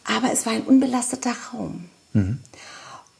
[0.04, 1.88] aber es war ein unbelasteter Raum.
[2.12, 2.40] Mhm.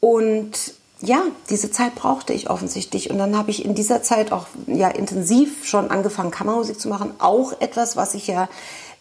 [0.00, 3.10] Und ja, diese Zeit brauchte ich offensichtlich.
[3.10, 7.12] Und dann habe ich in dieser Zeit auch ja, intensiv schon angefangen, Kammermusik zu machen.
[7.18, 8.48] Auch etwas, was ich ja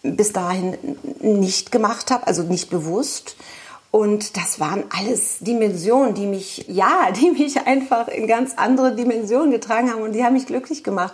[0.01, 0.77] bis dahin
[1.21, 3.35] nicht gemacht habe, also nicht bewusst.
[3.91, 9.51] Und das waren alles Dimensionen, die mich, ja, die mich einfach in ganz andere Dimensionen
[9.51, 11.13] getragen haben und die haben mich glücklich gemacht.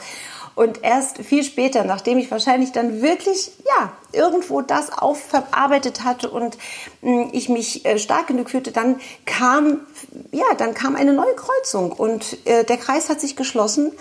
[0.58, 6.58] Und erst viel später, nachdem ich wahrscheinlich dann wirklich, ja, irgendwo das aufverarbeitet hatte und
[7.04, 9.82] mh, hm, ich mich äh, stark genug fühlte, dann kam,
[10.32, 11.92] ja, dann kam eine neue Kreuzung.
[11.92, 13.92] Und äh, der Kreis hat sich geschlossen.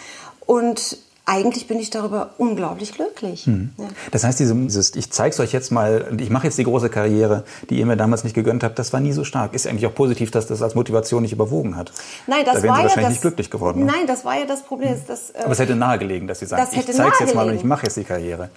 [0.47, 3.49] Und eigentlich bin ich darüber unglaublich glücklich.
[3.49, 3.73] Mhm.
[3.77, 3.89] Ja.
[4.13, 7.45] Das heißt, dieses, ich zeige es euch jetzt mal, ich mache jetzt die große Karriere,
[7.69, 9.53] die ihr mir damals nicht gegönnt habt, das war nie so stark.
[9.53, 11.91] Ist eigentlich auch positiv, dass das als Motivation nicht überwogen hat.
[12.29, 13.81] Nein, das da wären war Sie wahrscheinlich ja das, nicht glücklich geworden.
[13.81, 13.93] Ne?
[13.93, 14.93] Nein, das war ja das Problem.
[14.93, 15.03] Mhm.
[15.09, 17.57] Das, äh, Aber es hätte nahegelegen, dass Sie sagen, ich zeige es jetzt mal und
[17.57, 18.51] ich mache jetzt die Karriere.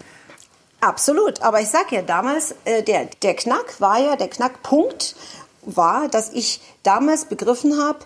[0.80, 5.16] Absolut, aber ich sag ja damals, äh, der, der Knack war ja, der Knackpunkt
[5.64, 8.00] war, dass ich damals begriffen habe,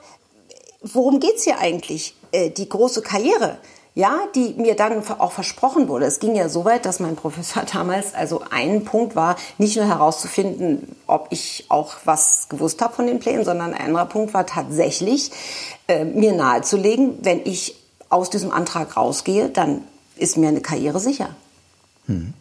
[0.82, 2.16] worum geht's hier eigentlich?
[2.32, 3.58] Äh, die große Karriere
[3.96, 6.06] ja, die mir dann auch versprochen wurde.
[6.06, 9.86] Es ging ja so weit, dass mein Professor damals, also ein Punkt war, nicht nur
[9.86, 14.46] herauszufinden, ob ich auch was gewusst habe von den Plänen, sondern ein anderer Punkt war
[14.46, 15.32] tatsächlich,
[15.88, 17.76] äh, mir nahezulegen, wenn ich
[18.10, 19.84] aus diesem Antrag rausgehe, dann
[20.16, 21.30] ist mir eine Karriere sicher.
[22.08, 22.34] Hm.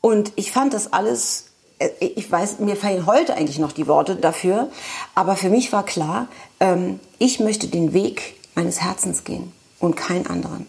[0.00, 1.46] Und ich fand das alles,
[1.78, 4.70] äh, ich weiß, mir fallen heute eigentlich noch die Worte dafür,
[5.14, 10.26] aber für mich war klar, ähm, ich möchte den Weg meines Herzens gehen und keinen
[10.26, 10.66] anderen.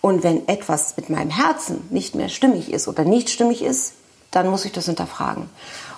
[0.00, 3.94] Und wenn etwas mit meinem Herzen nicht mehr stimmig ist oder nicht stimmig ist,
[4.30, 5.48] dann muss ich das hinterfragen.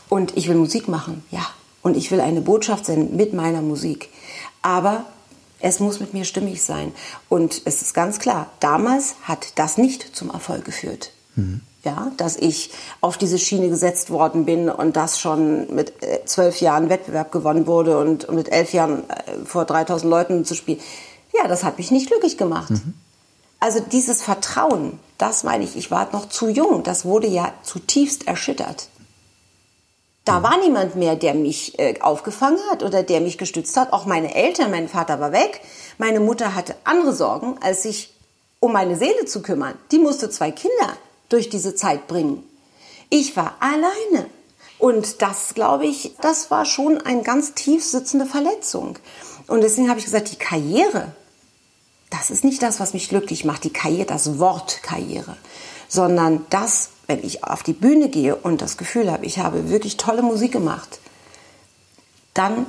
[0.09, 1.47] Und ich will Musik machen, ja.
[1.83, 4.09] Und ich will eine Botschaft senden mit meiner Musik.
[4.63, 5.05] Aber
[5.61, 6.93] es muss mit mir stimmig sein.
[7.29, 11.11] Und es ist ganz klar, damals hat das nicht zum Erfolg geführt.
[11.37, 11.63] Mhm.
[11.83, 12.71] Ja, dass ich
[13.03, 17.67] auf diese Schiene gesetzt worden bin und das schon mit äh, zwölf Jahren Wettbewerb gewonnen
[17.67, 20.81] wurde und mit elf Jahren äh, vor 3000 Leuten zu spielen.
[21.35, 22.71] Ja, das hat mich nicht glücklich gemacht.
[22.71, 22.95] Mhm.
[23.61, 28.27] Also dieses Vertrauen, das meine ich, ich war noch zu jung, das wurde ja zutiefst
[28.27, 28.89] erschüttert.
[30.25, 33.93] Da war niemand mehr, der mich äh, aufgefangen hat oder der mich gestützt hat.
[33.93, 35.61] Auch meine Eltern, mein Vater war weg.
[35.99, 38.15] Meine Mutter hatte andere Sorgen, als sich
[38.59, 39.75] um meine Seele zu kümmern.
[39.91, 40.97] Die musste zwei Kinder
[41.29, 42.43] durch diese Zeit bringen.
[43.11, 44.27] Ich war alleine.
[44.79, 48.99] Und das, glaube ich, das war schon eine ganz tief sitzende Verletzung.
[49.47, 51.13] Und deswegen habe ich gesagt, die Karriere,
[52.15, 55.37] das ist nicht das, was mich glücklich macht, die Karriere, das Wort Karriere,
[55.89, 59.97] sondern das, wenn ich auf die Bühne gehe und das Gefühl habe, ich habe wirklich
[59.97, 61.01] tolle Musik gemacht,
[62.33, 62.67] dann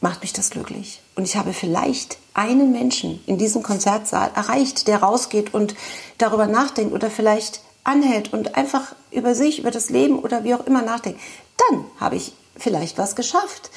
[0.00, 1.00] macht mich das glücklich.
[1.16, 5.74] Und ich habe vielleicht einen Menschen in diesem Konzertsaal erreicht, der rausgeht und
[6.18, 10.66] darüber nachdenkt oder vielleicht anhält und einfach über sich, über das Leben oder wie auch
[10.66, 11.20] immer nachdenkt.
[11.70, 13.70] Dann habe ich vielleicht was geschafft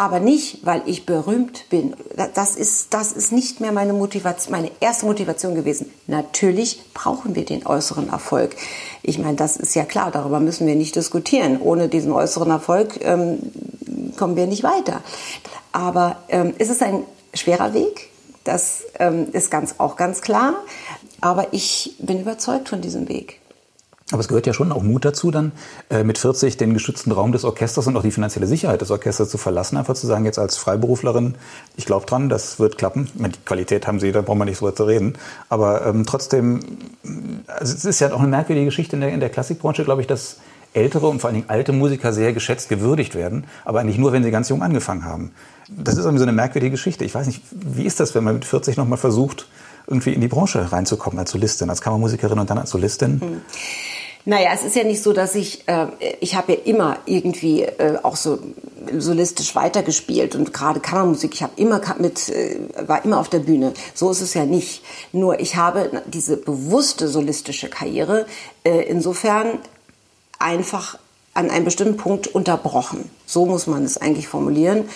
[0.00, 1.94] aber nicht, weil ich berühmt bin.
[2.34, 5.92] Das ist, das ist nicht mehr meine Motivation, meine erste Motivation gewesen.
[6.06, 8.56] Natürlich brauchen wir den äußeren Erfolg.
[9.02, 11.60] Ich meine, das ist ja klar, darüber müssen wir nicht diskutieren.
[11.60, 13.40] Ohne diesen äußeren Erfolg ähm,
[14.16, 15.02] kommen wir nicht weiter.
[15.72, 17.04] Aber ähm, es ist ein
[17.34, 18.08] schwerer Weg,
[18.44, 20.54] das ähm, ist ganz, auch ganz klar.
[21.20, 23.39] Aber ich bin überzeugt von diesem Weg.
[24.12, 25.52] Aber es gehört ja schon auch Mut dazu, dann
[25.88, 29.28] äh, mit 40 den geschützten Raum des Orchesters und auch die finanzielle Sicherheit des Orchesters
[29.28, 31.36] zu verlassen, einfach zu sagen, jetzt als Freiberuflerin,
[31.76, 33.08] ich glaube dran, das wird klappen.
[33.14, 35.14] Meine, die Qualität haben sie, da brauchen wir nicht drüber zu reden.
[35.48, 36.60] Aber ähm, trotzdem,
[37.46, 40.08] also es ist ja auch eine merkwürdige Geschichte in der, in der Klassikbranche, glaube ich,
[40.08, 40.38] dass
[40.72, 44.22] ältere und vor allen Dingen alte Musiker sehr geschätzt, gewürdigt werden, aber eigentlich nur, wenn
[44.22, 45.32] sie ganz jung angefangen haben.
[45.68, 47.04] Das ist irgendwie so eine merkwürdige Geschichte.
[47.04, 49.48] Ich weiß nicht, wie ist das, wenn man mit 40 nochmal versucht,
[49.86, 53.20] irgendwie in die Branche reinzukommen als Solistin, als Kammermusikerin und dann als Solistin?
[53.20, 53.40] Hm.
[54.24, 55.86] Naja, es ist ja nicht so, dass ich, äh,
[56.20, 58.38] ich habe ja immer irgendwie äh, auch so
[58.98, 63.72] solistisch weitergespielt und gerade Kammermusik, ich habe immer mit, äh, war immer auf der Bühne.
[63.94, 64.82] So ist es ja nicht.
[65.12, 68.26] Nur ich habe diese bewusste solistische Karriere
[68.64, 69.58] äh, insofern
[70.38, 70.98] einfach
[71.32, 73.08] an einem bestimmten Punkt unterbrochen.
[73.24, 74.88] So muss man es eigentlich formulieren.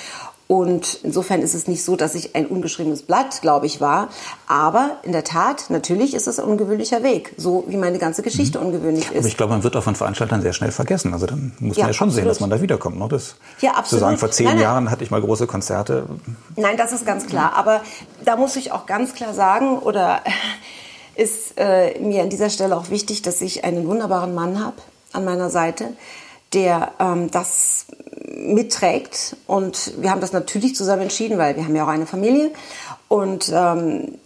[0.55, 4.09] Und insofern ist es nicht so, dass ich ein ungeschriebenes Blatt, glaube ich, war.
[4.47, 8.61] Aber in der Tat, natürlich ist es ein ungewöhnlicher Weg, so wie meine ganze Geschichte
[8.61, 8.67] mhm.
[8.67, 9.19] ungewöhnlich ist.
[9.19, 11.13] Aber ich glaube, man wird auch von Veranstaltern sehr schnell vergessen.
[11.13, 12.15] Also dann muss ja, man ja schon absolut.
[12.15, 13.01] sehen, dass man da wiederkommt.
[13.01, 13.09] Ne?
[13.09, 13.89] Das, ja, absolut.
[13.89, 14.63] Zu sagen, vor zehn nein, nein.
[14.63, 16.07] Jahren hatte ich mal große Konzerte.
[16.55, 17.55] Nein, das ist ganz klar.
[17.57, 17.81] Aber
[18.25, 20.23] da muss ich auch ganz klar sagen, oder
[21.17, 24.77] ist äh, mir an dieser Stelle auch wichtig, dass ich einen wunderbaren Mann habe
[25.13, 25.95] an meiner Seite,
[26.53, 27.87] der ähm, das
[28.27, 29.37] mitträgt.
[29.47, 32.51] Und wir haben das natürlich zusammen entschieden, weil wir haben ja auch eine Familie.
[33.09, 34.19] Und ähm,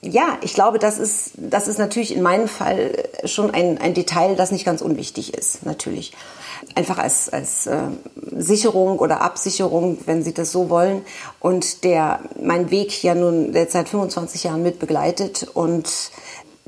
[0.00, 2.92] ja, ich glaube, das ist, das ist natürlich in meinem Fall
[3.24, 6.12] schon ein, ein Detail, das nicht ganz unwichtig ist, natürlich.
[6.74, 7.78] Einfach als, als äh,
[8.36, 11.02] Sicherung oder Absicherung, wenn Sie das so wollen.
[11.40, 16.10] Und der mein Weg ja nun seit 25 Jahren mit begleitet und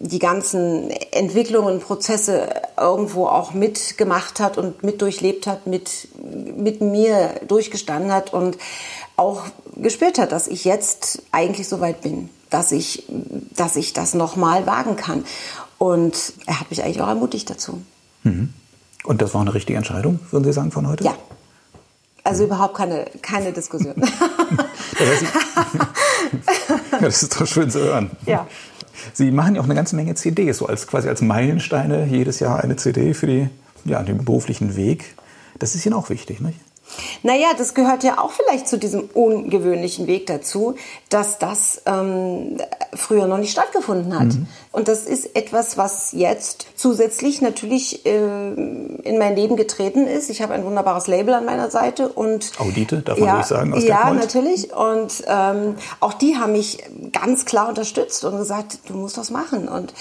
[0.02, 2.48] die ganzen Entwicklungen, Prozesse
[2.78, 6.08] irgendwo auch mitgemacht hat und mit durchlebt hat, mit,
[6.56, 8.56] mit mir durchgestanden hat und
[9.16, 9.42] auch
[9.76, 13.04] gespürt hat, dass ich jetzt eigentlich so weit bin, dass ich,
[13.54, 15.26] dass ich das nochmal wagen kann.
[15.76, 17.82] Und er hat mich eigentlich auch ermutigt dazu.
[18.22, 18.54] Mhm.
[19.04, 21.04] Und das war eine richtige Entscheidung, würden Sie sagen, von heute?
[21.04, 21.14] Ja.
[22.24, 23.96] Also überhaupt keine, keine Diskussion.
[27.00, 28.10] das ist doch schön zu hören.
[28.24, 28.46] Ja.
[29.12, 32.62] Sie machen ja auch eine ganze Menge CDs, so als quasi als Meilensteine jedes Jahr
[32.62, 33.48] eine CD für die,
[33.84, 35.14] ja, den beruflichen Weg.
[35.58, 36.58] Das ist Ihnen auch wichtig, nicht?
[37.22, 40.74] Naja, das gehört ja auch vielleicht zu diesem ungewöhnlichen Weg dazu,
[41.08, 42.58] dass das ähm,
[42.94, 44.28] früher noch nicht stattgefunden hat.
[44.28, 44.46] Mhm.
[44.72, 50.30] Und das ist etwas, was jetzt zusätzlich natürlich äh, in mein Leben getreten ist.
[50.30, 53.74] Ich habe ein wunderbares Label an meiner Seite und Audite, darf man ja, ruhig sagen.
[53.74, 54.72] Aus ja, natürlich.
[54.72, 56.78] Und ähm, auch die haben mich
[57.12, 59.68] ganz klar unterstützt und gesagt, du musst das machen.
[59.68, 59.92] Und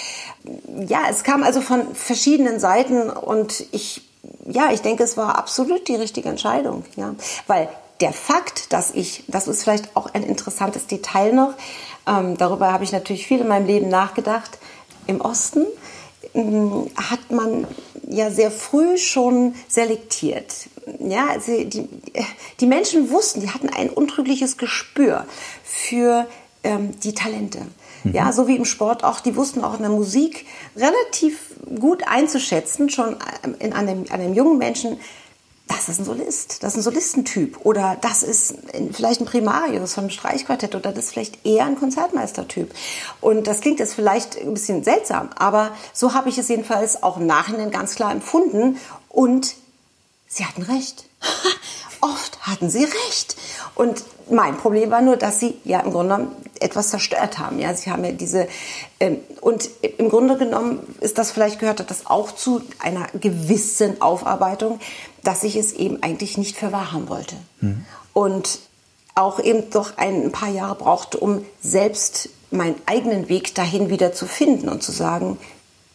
[0.88, 4.09] ja, es kam also von verschiedenen Seiten und ich
[4.50, 7.16] ja, ich denke, es war absolut die richtige Entscheidung, ja,
[7.48, 7.70] weil
[8.02, 11.54] der Fakt, dass ich, das ist vielleicht auch ein interessantes Detail noch,
[12.08, 14.58] ähm, darüber habe ich natürlich viel in meinem Leben nachgedacht.
[15.06, 15.66] Im Osten
[16.34, 17.68] ähm, hat man
[18.08, 20.70] ja sehr früh schon selektiert.
[21.00, 21.88] Ja, also die,
[22.60, 25.26] die Menschen wussten, die hatten ein untrügliches Gespür
[25.64, 26.26] für
[26.64, 27.60] ähm, die Talente.
[28.04, 28.14] Mhm.
[28.14, 30.46] Ja, so wie im Sport auch, die wussten auch in der Musik
[30.76, 33.18] relativ gut einzuschätzen, schon
[33.60, 35.00] in einem, einem jungen Menschen,
[35.70, 38.56] das ist ein Solist, das ist ein Solistentyp oder das ist
[38.92, 42.74] vielleicht ein Primarius vom Streichquartett oder das ist vielleicht eher ein Konzertmeistertyp.
[43.22, 47.18] Und das klingt jetzt vielleicht ein bisschen seltsam, aber so habe ich es jedenfalls auch
[47.18, 48.78] im Nachhinein ganz klar empfunden
[49.10, 49.56] und
[50.28, 51.09] sie hatten recht.
[52.02, 53.36] Oft hatten sie recht.
[53.76, 57.60] Und mein Problem war nur, dass sie ja im Grunde genommen etwas zerstört haben.
[57.60, 58.48] Ja, sie haben ja diese
[59.00, 64.80] ähm, und im Grunde genommen ist das vielleicht gehört das auch zu einer gewissen Aufarbeitung,
[65.24, 67.86] dass ich es eben eigentlich nicht für wahr haben wollte mhm.
[68.14, 68.60] und
[69.16, 74.26] auch eben doch ein paar Jahre brauchte, um selbst meinen eigenen Weg dahin wieder zu
[74.26, 75.38] finden und zu sagen,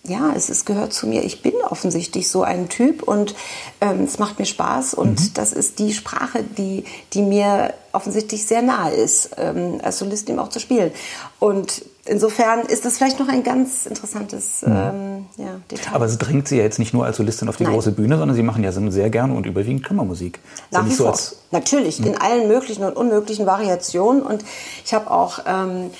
[0.07, 1.25] ja, es ist, gehört zu mir.
[1.25, 3.35] Ich bin offensichtlich so ein Typ und
[3.81, 5.35] ähm, es macht mir Spaß und mhm.
[5.35, 6.85] das ist die Sprache, die,
[7.15, 10.91] die mir offensichtlich sehr nahe ist, ähm, als Solistin auch zu spielen.
[11.39, 14.73] Und insofern ist das vielleicht noch ein ganz interessantes mhm.
[14.73, 15.95] ähm, ja, Detail.
[15.95, 17.73] Aber es drängt Sie ja jetzt nicht nur als Solistin auf die Nein.
[17.73, 20.41] große Bühne, sondern Sie machen ja sehr gerne und überwiegend Kammermusik.
[20.71, 21.19] Nach wie so vor.
[21.51, 22.09] Natürlich, mhm.
[22.09, 24.23] in allen möglichen und unmöglichen Variationen.
[24.23, 24.45] Und
[24.85, 25.91] ich habe auch ähm,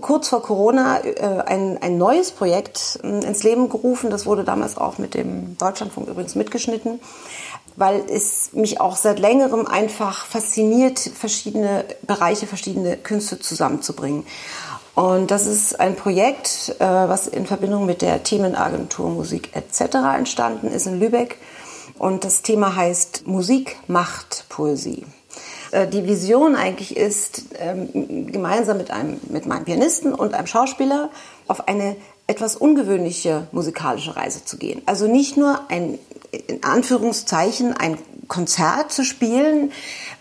[0.00, 4.10] kurz vor Corona äh, ein, ein neues Projekt äh, ins Leben gerufen.
[4.10, 7.00] Das wurde damals auch mit dem Deutschlandfunk übrigens mitgeschnitten,
[7.76, 14.26] weil es mich auch seit längerem einfach fasziniert, verschiedene Bereiche, verschiedene Künste zusammenzubringen.
[14.94, 19.96] Und das ist ein Projekt, äh, was in Verbindung mit der Themenagentur Musik etc.
[20.16, 21.38] entstanden ist in Lübeck.
[21.98, 25.04] Und das Thema heißt Musik macht Poesie.
[25.70, 31.10] Äh, die Vision eigentlich ist, ähm, gemeinsam mit, einem, mit meinem Pianisten und einem Schauspieler
[31.48, 31.96] auf eine
[32.26, 34.82] etwas ungewöhnliche musikalische Reise zu gehen.
[34.86, 35.98] Also nicht nur ein,
[36.48, 37.98] in Anführungszeichen, ein
[38.28, 39.70] Konzert zu spielen,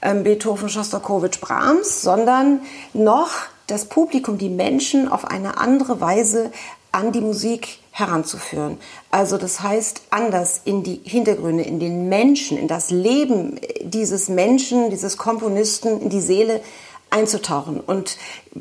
[0.02, 2.62] ähm, Beethoven, Schostakowitsch, Brahms, sondern
[2.94, 3.32] noch
[3.68, 6.52] das Publikum, die Menschen auf eine andere Weise
[6.92, 8.78] an die Musik heranzuführen.
[9.10, 14.90] Also das heißt, anders in die Hintergründe, in den Menschen, in das Leben dieses Menschen,
[14.90, 16.60] dieses Komponisten, in die Seele
[17.10, 17.80] einzutauchen.
[17.80, 18.18] Und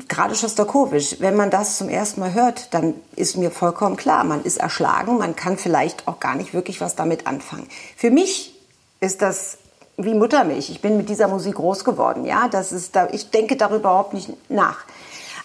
[0.07, 4.41] gerade Schostakowitsch, wenn man das zum ersten Mal hört, dann ist mir vollkommen klar, man
[4.41, 7.67] ist erschlagen, man kann vielleicht auch gar nicht wirklich was damit anfangen.
[7.97, 8.55] Für mich
[9.01, 9.57] ist das
[9.97, 10.69] wie Muttermilch.
[10.69, 12.47] Ich bin mit dieser Musik groß geworden, ja.
[12.47, 14.85] Das ist da, ich denke darüber überhaupt nicht nach.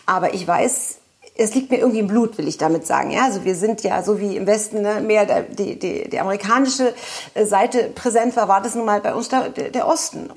[0.06, 0.99] Aber ich weiß,
[1.40, 3.10] es liegt mir irgendwie im Blut, will ich damit sagen.
[3.10, 6.94] Ja, also wir sind ja so wie im Westen ne, mehr die, die, die amerikanische
[7.34, 10.30] äh, Seite präsent war, war das nun mal bei uns der, der Osten.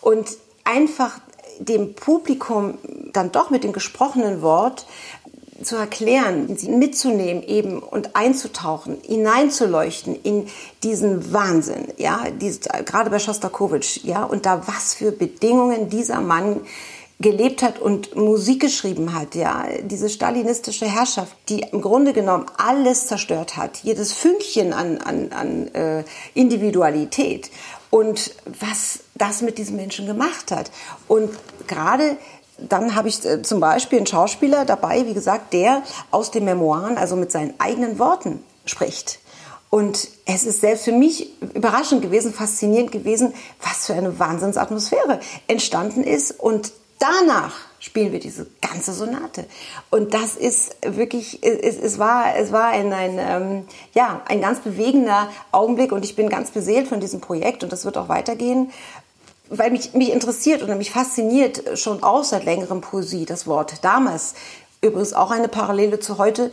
[0.00, 1.18] Und einfach
[1.60, 2.78] dem Publikum
[3.12, 4.86] dann doch mit dem gesprochenen Wort
[5.62, 10.46] zu erklären, sie mitzunehmen eben und einzutauchen, hineinzuleuchten in
[10.84, 16.60] diesen Wahnsinn, ja, dieses, gerade bei Schostakowitsch, ja, und da was für Bedingungen dieser Mann
[17.20, 23.08] gelebt hat und Musik geschrieben hat, ja, diese stalinistische Herrschaft, die im Grunde genommen alles
[23.08, 26.04] zerstört hat, jedes Fünkchen an, an, an äh,
[26.34, 27.50] Individualität
[27.90, 30.70] und was das mit diesen Menschen gemacht hat.
[31.08, 31.30] Und
[31.66, 32.16] gerade
[32.58, 36.98] dann habe ich äh, zum Beispiel einen Schauspieler dabei, wie gesagt, der aus den Memoiren,
[36.98, 39.18] also mit seinen eigenen Worten spricht.
[39.70, 46.04] Und es ist selbst für mich überraschend gewesen, faszinierend gewesen, was für eine Wahnsinnsatmosphäre entstanden
[46.04, 46.40] ist.
[46.40, 49.46] Und danach spielen wir diese ganze Sonate.
[49.90, 54.60] Und das ist wirklich, es, es war, es war ein, ein, ähm, ja, ein ganz
[54.60, 58.70] bewegender Augenblick und ich bin ganz beseelt von diesem Projekt und das wird auch weitergehen,
[59.48, 63.82] weil mich, mich interessiert und mich fasziniert schon auch seit längerem Poesie, das Wort.
[63.82, 64.34] Damals
[64.80, 66.52] übrigens auch eine Parallele zu heute,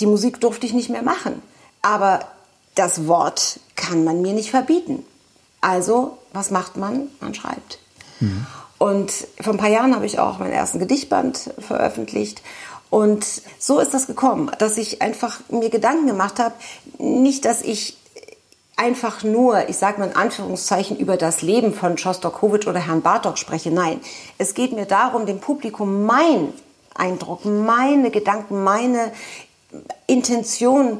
[0.00, 1.42] die Musik durfte ich nicht mehr machen.
[1.82, 2.20] Aber
[2.74, 5.04] das Wort kann man mir nicht verbieten.
[5.60, 7.08] Also, was macht man?
[7.20, 7.78] Man schreibt.
[8.20, 8.46] Mhm.
[8.80, 12.40] Und vor ein paar Jahren habe ich auch meinen ersten Gedichtband veröffentlicht.
[12.88, 13.26] Und
[13.58, 16.54] so ist das gekommen, dass ich einfach mir Gedanken gemacht habe,
[16.96, 17.98] nicht, dass ich
[18.78, 23.36] einfach nur, ich sage mal in Anführungszeichen, über das Leben von Schostakowitsch oder Herrn Bartok
[23.36, 23.70] spreche.
[23.70, 24.00] Nein,
[24.38, 26.50] es geht mir darum, dem Publikum mein
[26.94, 29.12] Eindruck, meine Gedanken, meine
[30.06, 30.98] Intention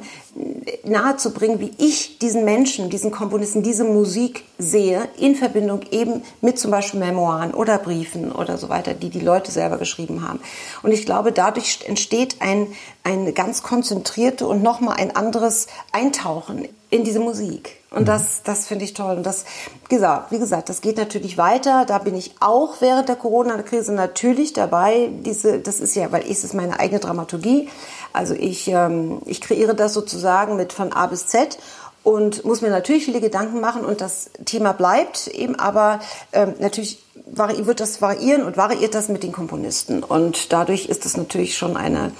[0.85, 6.71] nahezubringen, wie ich diesen Menschen, diesen Komponisten, diese Musik sehe, in Verbindung eben mit zum
[6.71, 10.39] Beispiel Memoiren oder Briefen oder so weiter, die die Leute selber geschrieben haben.
[10.83, 12.67] Und ich glaube, dadurch entsteht ein,
[13.03, 17.81] ein ganz konzentrierte und nochmal ein anderes Eintauchen in diese Musik.
[17.93, 19.17] Und das, das finde ich toll.
[19.17, 19.43] Und das,
[19.89, 21.83] wie gesagt, das geht natürlich weiter.
[21.85, 25.09] Da bin ich auch während der Corona-Krise natürlich dabei.
[25.25, 27.67] Diese, das ist ja, weil es ist meine eigene Dramaturgie.
[28.13, 31.57] Also ich, ähm, ich kreiere das sozusagen mit von A bis Z
[32.03, 35.99] und muss mir natürlich viele Gedanken machen und das Thema bleibt eben, aber
[36.31, 41.15] ähm, natürlich wird das variieren und variiert das mit den Komponisten und dadurch ist das
[41.15, 42.11] natürlich schon eine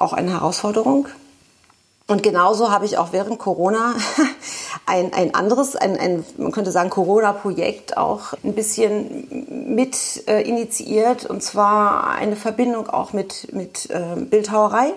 [0.00, 1.08] auch eine Herausforderung.
[2.06, 3.94] Und genauso habe ich auch während Corona
[4.86, 11.26] ein, ein anderes, ein, ein, man könnte sagen, Corona-Projekt auch ein bisschen mit äh, initiiert.
[11.26, 14.94] Und zwar eine Verbindung auch mit, mit äh, Bildhauerei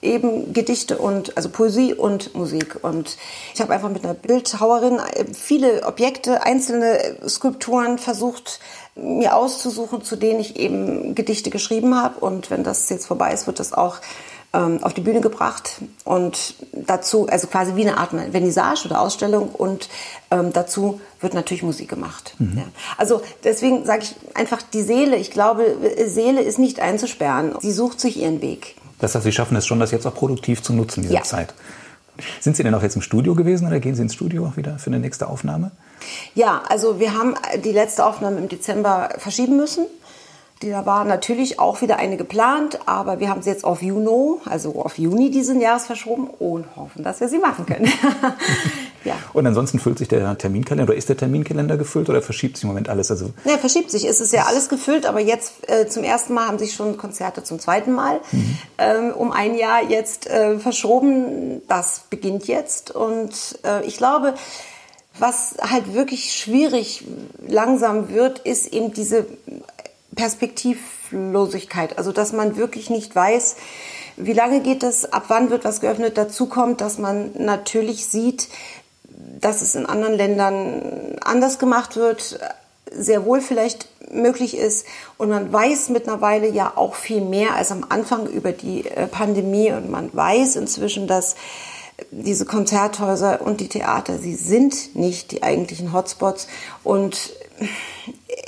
[0.00, 3.16] eben Gedichte und also Poesie und Musik und
[3.54, 8.60] ich habe einfach mit einer Bildhauerin äh, viele Objekte, einzelne Skulpturen versucht
[8.94, 13.46] mir auszusuchen, zu denen ich eben Gedichte geschrieben habe und wenn das jetzt vorbei ist,
[13.46, 13.96] wird das auch
[14.54, 19.50] ähm, auf die Bühne gebracht und dazu, also quasi wie eine Art Vernissage oder Ausstellung
[19.50, 19.88] und
[20.30, 22.34] ähm, dazu wird natürlich Musik gemacht.
[22.38, 22.58] Mhm.
[22.58, 22.64] Ja.
[22.96, 25.76] Also deswegen sage ich einfach die Seele, ich glaube,
[26.06, 27.56] Seele ist nicht einzusperren.
[27.60, 28.76] Sie sucht sich ihren Weg.
[28.98, 31.22] Das heißt, Sie schaffen es schon, das jetzt auch produktiv zu nutzen, diese ja.
[31.22, 31.54] Zeit.
[32.40, 34.78] Sind Sie denn auch jetzt im Studio gewesen oder gehen Sie ins Studio auch wieder
[34.78, 35.70] für eine nächste Aufnahme?
[36.34, 37.34] Ja, also wir haben
[37.64, 39.86] die letzte Aufnahme im Dezember verschieben müssen.
[40.60, 44.82] Da war natürlich auch wieder eine geplant, aber wir haben sie jetzt auf Juno, also
[44.82, 47.88] auf Juni diesen Jahres verschoben und hoffen, dass wir sie machen können.
[49.04, 49.14] ja.
[49.34, 52.70] Und ansonsten füllt sich der Terminkalender oder ist der Terminkalender gefüllt oder verschiebt sich im
[52.70, 53.10] Moment alles?
[53.12, 54.04] Also ja, verschiebt sich.
[54.04, 57.44] Es ist ja alles gefüllt, aber jetzt äh, zum ersten Mal haben sich schon Konzerte
[57.44, 58.58] zum zweiten Mal mhm.
[58.78, 61.62] ähm, um ein Jahr jetzt äh, verschoben.
[61.68, 64.34] Das beginnt jetzt und äh, ich glaube,
[65.20, 67.04] was halt wirklich schwierig
[67.46, 69.26] langsam wird, ist eben diese
[70.18, 71.96] Perspektivlosigkeit.
[71.96, 73.56] Also dass man wirklich nicht weiß,
[74.16, 76.18] wie lange geht es, ab wann wird was geöffnet.
[76.18, 78.48] Dazu kommt, dass man natürlich sieht,
[79.40, 82.40] dass es in anderen Ländern anders gemacht wird,
[82.90, 84.86] sehr wohl vielleicht möglich ist.
[85.18, 89.70] Und man weiß mittlerweile ja auch viel mehr als am Anfang über die äh, Pandemie.
[89.70, 91.36] Und man weiß inzwischen, dass
[92.10, 96.48] diese Konzerthäuser und die Theater, sie sind nicht die eigentlichen Hotspots.
[96.82, 97.34] Und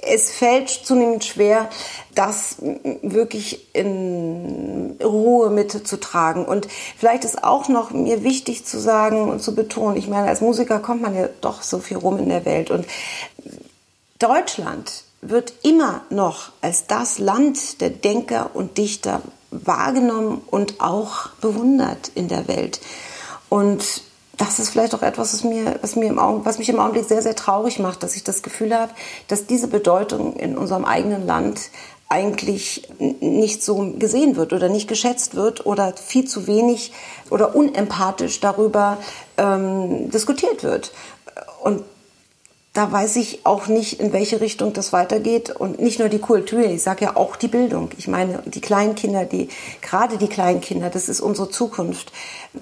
[0.03, 1.69] es fällt zunehmend schwer,
[2.15, 2.57] das
[3.03, 6.45] wirklich in Ruhe mitzutragen.
[6.45, 10.41] Und vielleicht ist auch noch mir wichtig zu sagen und zu betonen, ich meine, als
[10.41, 12.71] Musiker kommt man ja doch so viel rum in der Welt.
[12.71, 12.87] Und
[14.19, 22.11] Deutschland wird immer noch als das Land der Denker und Dichter wahrgenommen und auch bewundert
[22.15, 22.81] in der Welt.
[23.49, 24.03] Und
[24.41, 27.05] das ist vielleicht auch etwas, was, mir, was, mir im Augen, was mich im Augenblick
[27.05, 28.91] sehr, sehr traurig macht, dass ich das Gefühl habe,
[29.29, 31.71] dass diese Bedeutung in unserem eigenen Land
[32.09, 36.93] eigentlich nicht so gesehen wird oder nicht geschätzt wird oder viel zu wenig
[37.29, 38.97] oder unempathisch darüber
[39.37, 40.93] ähm, diskutiert wird.
[41.63, 41.85] Und
[42.73, 45.51] da weiß ich auch nicht, in welche Richtung das weitergeht.
[45.51, 47.91] Und nicht nur die Kultur, ich sage ja auch die Bildung.
[47.97, 49.49] Ich meine, die Kleinkinder, die,
[49.83, 52.13] gerade die Kleinkinder, das ist unsere Zukunft.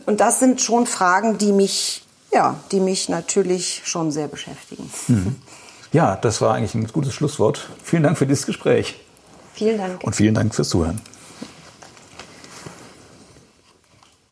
[0.07, 4.91] Und das sind schon Fragen, die mich, ja, die mich natürlich schon sehr beschäftigen.
[5.09, 5.37] Mhm.
[5.93, 7.69] Ja, das war eigentlich ein gutes Schlusswort.
[7.83, 8.99] Vielen Dank für dieses Gespräch.
[9.55, 10.05] Vielen Dank.
[10.05, 11.01] Und vielen Dank fürs Zuhören.